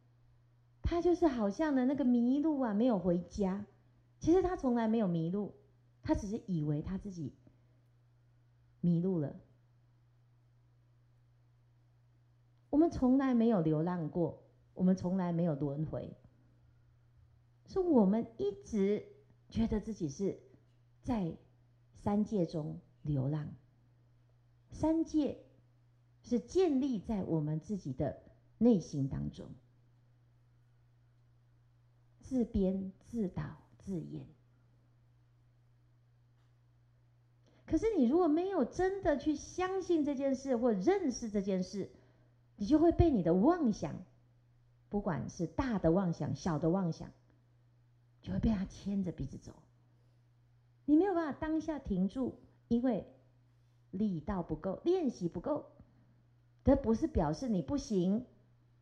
[0.82, 3.64] 他就是好像呢那个迷路啊，没有回家。
[4.20, 5.54] 其实他从来没有迷路，
[6.02, 7.32] 他只是以为他自己
[8.82, 9.34] 迷路了。
[12.68, 14.42] 我们从来没有流浪过，
[14.74, 16.14] 我们从来没有轮回，
[17.68, 19.06] 是我们一直
[19.48, 20.38] 觉得自己是
[21.04, 21.38] 在
[21.94, 23.48] 三界中流浪。
[24.70, 25.43] 三界
[26.24, 28.18] 是建立在我们自己的
[28.58, 29.46] 内心当中，
[32.20, 34.26] 自编自导自演。
[37.66, 41.90] 可是你如果没有真的去相信这件事，或认识这件事，
[42.56, 43.94] 你就会被你的妄想，
[44.88, 47.10] 不管是大的妄想、小的妄想，
[48.22, 49.52] 就会被他牵着鼻子走。
[50.86, 52.38] 你没有办法当下停住，
[52.68, 53.06] 因为
[53.90, 55.66] 力道不够，练习不够。
[56.64, 58.24] 这不是表示你不行，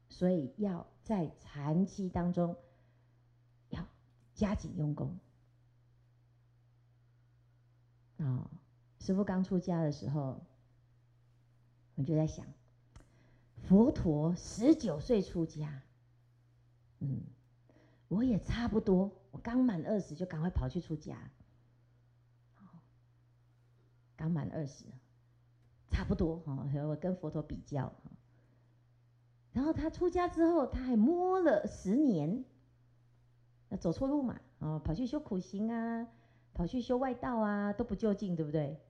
[0.08, 2.56] 所以要在禅期当中
[3.70, 3.84] 要
[4.34, 5.18] 加紧用功。
[8.18, 8.50] 啊、哦，
[9.00, 10.40] 师父刚出家的时候，
[11.96, 12.46] 我就在想。
[13.68, 15.82] 佛陀十九岁出家，
[16.98, 17.22] 嗯，
[18.08, 21.16] 我也差不多，我刚满二十就赶快跑去出家，
[24.16, 24.84] 刚满二十，
[25.92, 27.92] 差不多哈，我跟佛陀比较，
[29.52, 32.44] 然后他出家之后，他还摸了十年，
[33.68, 36.08] 那走错路嘛，哦，跑去修苦行啊，
[36.54, 38.80] 跑去修外道啊，都不就近，对不对？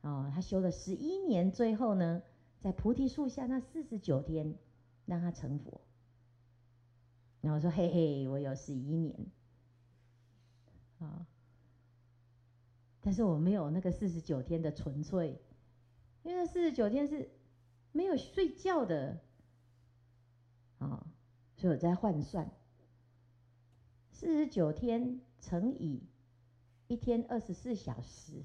[0.00, 2.22] 哦，他修了十一年，最后呢？
[2.60, 4.56] 在菩提树下那四十九天，
[5.06, 5.80] 让他成佛。
[7.40, 9.14] 然后说：“嘿嘿，我有十一年，
[10.98, 11.24] 啊，
[13.00, 15.40] 但是我没有那个四十九天的纯粹，
[16.28, 17.30] 因为四十九天是
[17.90, 19.18] 没有睡觉的，
[20.76, 21.06] 啊，
[21.56, 22.50] 所以我在换算，
[24.12, 26.02] 四十九天乘以
[26.86, 28.44] 一天二十四小时，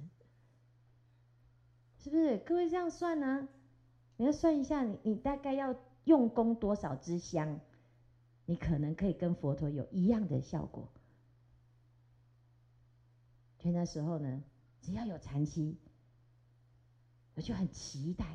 [2.00, 2.38] 是不是？
[2.38, 3.50] 各位这样算呢？”
[4.16, 7.60] 你要算一下，你你大概要用功多少支香，
[8.46, 10.88] 你可能可以跟佛陀有一样的效果。
[13.60, 14.42] 所以那时候呢，
[14.80, 15.78] 只要有禅期，
[17.36, 18.26] 我就很期待。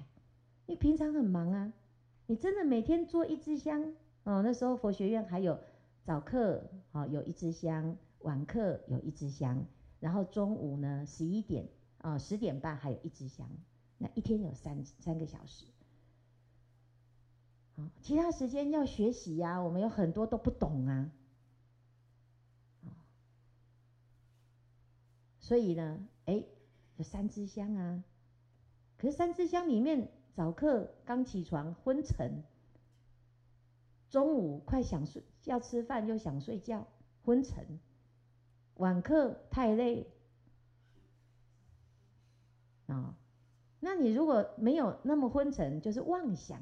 [0.67, 1.73] 因为平常很忙啊，
[2.27, 3.95] 你真的每天做一支香
[4.25, 4.43] 哦。
[4.43, 5.59] 那时候佛学院还有
[6.05, 6.63] 早课
[6.93, 9.65] 啊，有一支香；晚课有一支香，
[9.99, 11.67] 然后中午呢十一点
[11.99, 13.49] 啊十点半还有一支香。
[13.97, 15.65] 那一天有三三个小时。
[17.77, 21.11] 啊其他时间要学习呀、我们有很多都不懂啊。
[25.41, 26.45] 所以呢，哎，
[26.97, 28.05] 有三支香啊。
[28.99, 32.43] 可是三支香里面，早课刚起床昏沉，
[34.11, 36.87] 中午快想睡要吃饭又想睡觉
[37.25, 37.79] 昏沉，
[38.75, 40.07] 晚课太累
[42.87, 43.17] 啊。
[43.81, 46.61] 那你如果没有那么昏沉，就是妄想。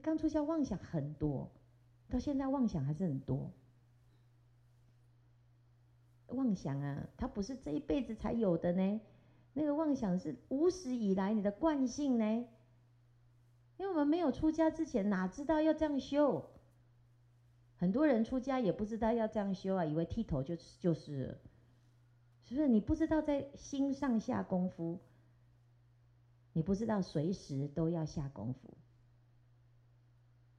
[0.00, 1.50] 刚出家妄想很多，
[2.08, 3.50] 到现在妄想还是很多。
[6.28, 9.00] 妄想啊，它不是这一辈子才有的呢。
[9.58, 12.24] 那个妄想是无始以来你的惯性呢。
[13.76, 16.48] 因为我们没有出家之前，哪知道要这样修？
[17.74, 21.40] 很多人出家也不知道要这样修啊，以为剃头就是就是，
[22.44, 22.68] 是不是？
[22.68, 25.00] 你不知道在心上下功夫，
[26.52, 28.76] 你不知道随时都要下功夫。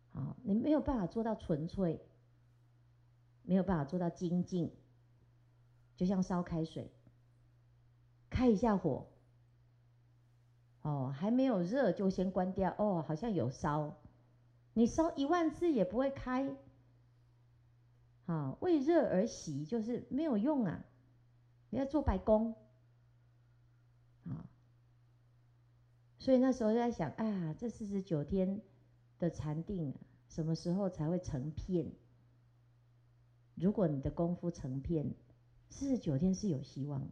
[0.09, 2.01] 好，你没有办法做到纯粹，
[3.43, 4.73] 没有办法做到精进。
[5.95, 6.91] 就像烧开水，
[8.39, 9.05] 开一下火，
[10.81, 13.97] 哦，还没有热就先关掉，哦，好像有烧，
[14.73, 16.55] 你烧一万次也不会开，
[18.27, 20.85] 啊，为热而熄就是没有用啊，
[21.69, 22.55] 你要做白工，
[24.23, 24.47] 啊，
[26.17, 28.61] 所以那时候就在想，啊，这四十九天
[29.17, 29.93] 的禅定，
[30.29, 31.91] 什么时候才会成片？
[33.55, 35.13] 如果你的功夫成片。
[35.71, 37.11] 四十九天是有希望，啊，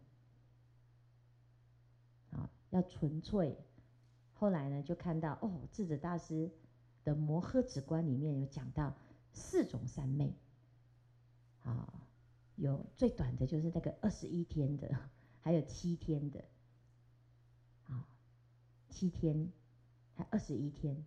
[2.78, 3.58] 要纯粹。
[4.34, 6.52] 后来呢，就看到哦，智者大师
[7.04, 8.96] 的《摩诃止观》里面有讲到
[9.34, 10.32] 四种三昧，
[11.64, 12.08] 啊，
[12.56, 14.96] 有最短的就是那个二十一天的，
[15.42, 16.46] 还有七天的，
[17.86, 18.08] 啊，
[18.90, 19.52] 七天，
[20.14, 21.04] 还二十一天，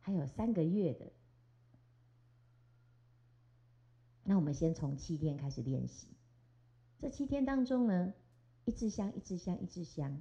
[0.00, 1.10] 还有三个月的。
[4.22, 6.08] 那我们先从七天开始练习。
[6.98, 8.12] 这七天当中呢，
[8.66, 10.20] 一支香，一支香，一支香，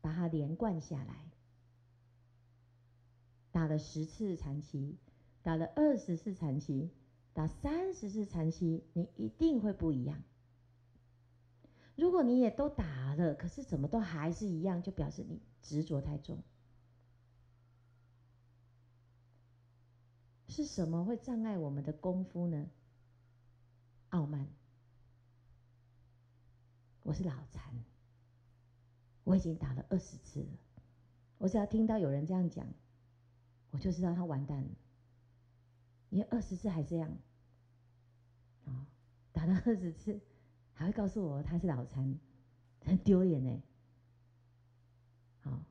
[0.00, 1.30] 把它连贯下来。
[3.52, 4.96] 打了十次禅期，
[5.42, 6.90] 打了二十次禅期，
[7.34, 10.24] 打三十次禅期，你一定会不一样。
[11.94, 16.42] 如果你也都打了，可是怎么都还是一样，就表示你执着太重。
[20.48, 22.70] 是什么会障碍我们的功夫呢？
[24.08, 24.48] 傲慢。
[27.04, 27.84] 我是老禅，
[29.24, 30.48] 我已经打了二十次了。
[31.36, 32.66] 我只要听到有人这样讲，
[33.70, 34.70] 我就知道他完蛋了。
[36.08, 37.10] 因为二十次还这样，
[38.64, 38.88] 啊，
[39.32, 40.18] 打了二十次，
[40.72, 42.18] 还会告诉我他是老禅，
[42.80, 43.62] 很丢脸呢。
[45.42, 45.62] 好。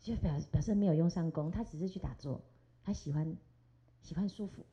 [0.00, 2.44] 就表表示没有用上功，他只是去打坐，
[2.82, 3.34] 他喜欢
[4.02, 4.66] 喜欢舒服，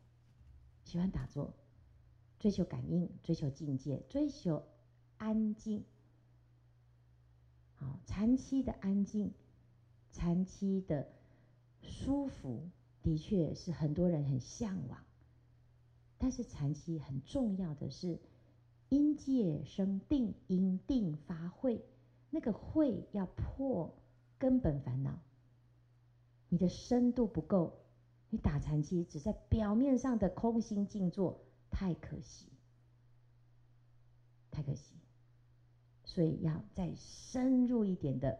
[0.83, 1.53] 喜欢打坐，
[2.41, 4.63] 追求感应，追求境界，追求
[5.17, 5.85] 安静。
[7.75, 9.31] 好，禅期的安静，
[10.11, 11.07] 禅期的
[11.81, 12.67] 舒服，
[13.03, 15.05] 的确是很多人很向往。
[16.17, 18.19] 但是禅期很重要的是，
[18.89, 21.85] 因戒生定，因定发慧，
[22.31, 23.95] 那个慧要破。
[24.39, 25.19] 根本烦恼，
[26.49, 27.77] 你的深度不够，
[28.31, 31.39] 你打禅期只在表面上的空心静坐，
[31.71, 32.47] 太可惜，
[34.51, 34.93] 太可惜。
[36.03, 38.37] 所以要再深入一点的，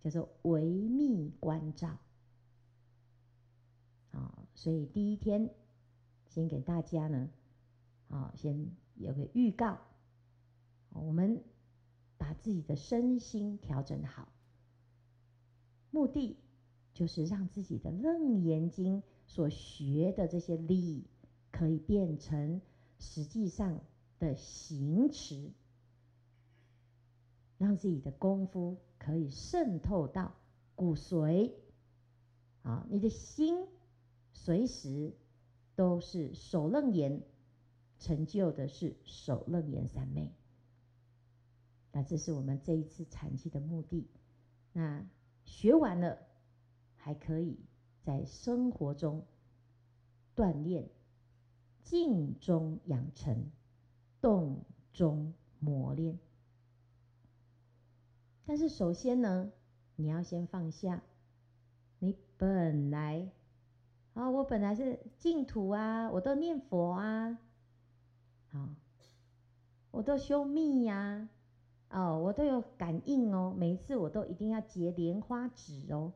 [0.00, 1.98] 叫做维密关照。
[4.12, 5.50] 啊，所以第一天
[6.28, 7.30] 先给大家呢，
[8.08, 9.78] 啊，先有个预告，
[10.90, 11.42] 我们
[12.18, 14.28] 把自己的身心调整好。
[15.90, 16.36] 目的
[16.92, 21.06] 就是让自己的楞严经所学的这些理，
[21.56, 22.60] 可以变成
[22.98, 23.80] 实际上
[24.18, 25.52] 的行持，
[27.56, 30.34] 让自己的功夫可以渗透到
[30.74, 31.52] 骨髓。
[32.62, 33.66] 啊，你的心
[34.32, 35.14] 随时
[35.74, 37.22] 都是首楞严，
[37.98, 40.34] 成就的是首楞严三昧。
[41.92, 44.06] 那这是我们这一次禅期的目的。
[44.72, 45.08] 那。
[45.48, 46.18] 学完了，
[46.96, 47.60] 还可以
[48.02, 49.24] 在生活中
[50.34, 50.90] 锻炼，
[51.86, 53.48] 静中养成，
[54.20, 56.18] 动中磨练。
[58.44, 59.52] 但是首先呢，
[59.94, 61.00] 你要先放下，
[62.00, 63.30] 你本来，
[64.14, 67.38] 啊、我本来是净土啊，我都念佛啊，
[68.50, 68.68] 好、
[69.92, 71.28] 我都修密呀、
[71.88, 76.12] 啊，哦，我都有感应哦，每一次我都一定要结莲花指哦，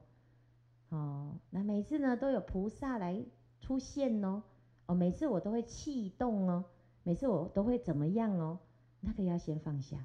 [0.89, 3.25] 哦，那每次呢都有菩萨来
[3.61, 4.43] 出现哦，
[4.91, 6.65] 哦，每次我都会气动哦，
[7.05, 8.59] 每次我都会怎么样哦，
[8.99, 10.05] 那个要先放下，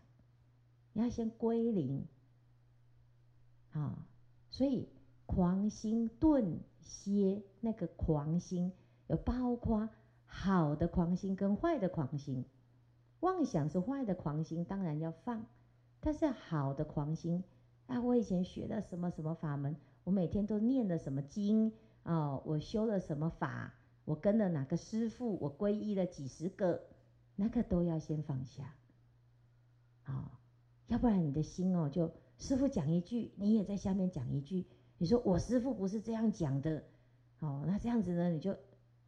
[0.94, 2.06] 你要先归零。
[3.72, 4.08] 啊、
[4.52, 4.88] 所以
[5.26, 8.72] 狂心顿歇，那个狂心
[9.08, 9.90] 有包括
[10.28, 12.46] 好的狂心跟坏的狂心。
[13.22, 15.48] 妄想是坏的狂心，当然要放。
[16.00, 17.44] 但是好的狂心，
[17.88, 23.74] 啊，我以前学了什么什么法门，我每天都念了什么经啊、我修了什么法，
[24.06, 26.88] 我跟了哪个师父，我皈依了几十个，
[27.36, 28.74] 那个都要先放下。
[30.04, 30.32] 啊、哦，
[30.88, 32.14] 要不然你的心哦就。
[32.38, 34.68] 师父讲一句，你也在下面讲一句。
[34.98, 36.84] 你说我师父不是这样讲的，
[37.40, 38.58] 哦，那这样子呢，你就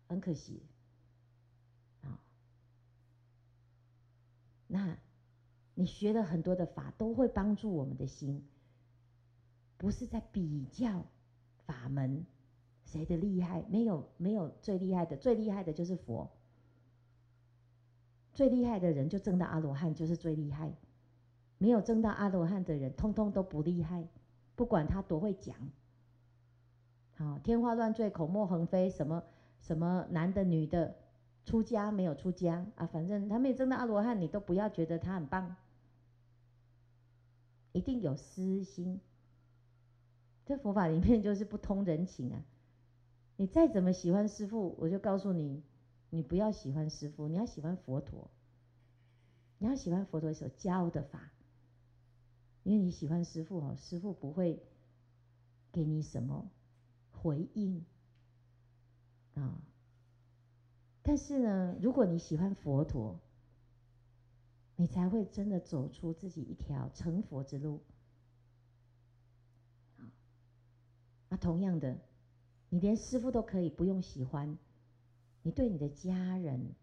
[0.08, 0.64] 很可惜，
[2.02, 2.18] 啊，
[4.68, 4.98] 那
[5.74, 8.48] 你学了很多的法，都会帮助我们的心，
[9.78, 11.06] 不是在比较
[11.66, 12.26] 法门
[12.88, 16.32] 谁的厉害，没有没有最厉害的，最厉害的就是佛，
[18.34, 20.72] 最厉害的人就证到阿罗汉，就是最厉害。
[21.60, 24.08] 没有证到阿罗汉的人，通通都不厉害，
[24.56, 25.56] 不管他多会讲，
[27.16, 29.24] 好天花乱坠、口沫横飞，什么
[29.60, 30.96] 什么男的女的，
[31.46, 35.56] 出家没有出家啊，反正他没有证到阿罗汉，你都不要觉得他很棒，
[37.74, 39.02] 一定有私心。
[40.46, 42.42] 这佛法里面就是不通人情啊！
[43.38, 45.64] 你再怎么喜欢师父，我就告诉你，
[46.10, 48.30] 你不要喜欢师父，你要喜欢佛陀，
[49.60, 51.32] 你要喜欢佛陀所教的法。
[52.64, 54.62] 因为你喜欢师父哦，师父不会
[55.72, 56.52] 给你什么
[57.12, 57.86] 回应
[59.36, 59.62] 啊。
[61.02, 63.22] 但是呢，如果你喜欢佛陀，
[64.76, 67.82] 你才会真的走出自己一条成佛之路。
[71.30, 71.98] 啊，同样的，
[72.70, 74.58] 你连师父都可以不用喜欢，
[75.42, 76.76] 你对你的家人、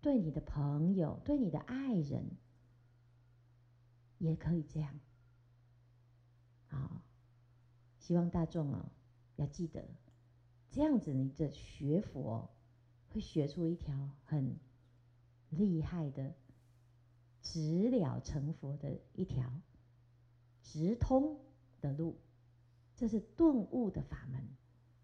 [0.00, 2.24] 对你的朋友、对你的爱人。
[4.18, 4.98] 也可以这样，
[6.66, 7.02] 好，
[8.00, 8.90] 希望大众哦
[9.36, 9.88] 要记得，
[10.72, 12.50] 这样子你的学佛
[13.10, 14.58] 会学出一条很
[15.50, 16.34] 厉害的
[17.42, 19.52] 直了成佛的一条
[20.64, 21.38] 直通
[21.80, 22.18] 的路，
[22.98, 24.42] 这是顿悟的法门，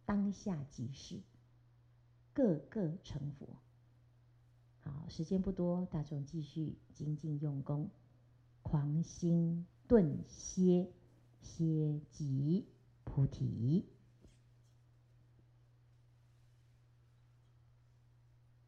[0.05, 1.21] 当下即是，
[2.33, 3.47] 个个成佛。
[4.81, 7.89] 好，时间不多，大众继续精进用功。
[8.63, 10.91] 狂心顿歇，
[11.41, 12.67] 歇即
[13.05, 13.85] 菩提。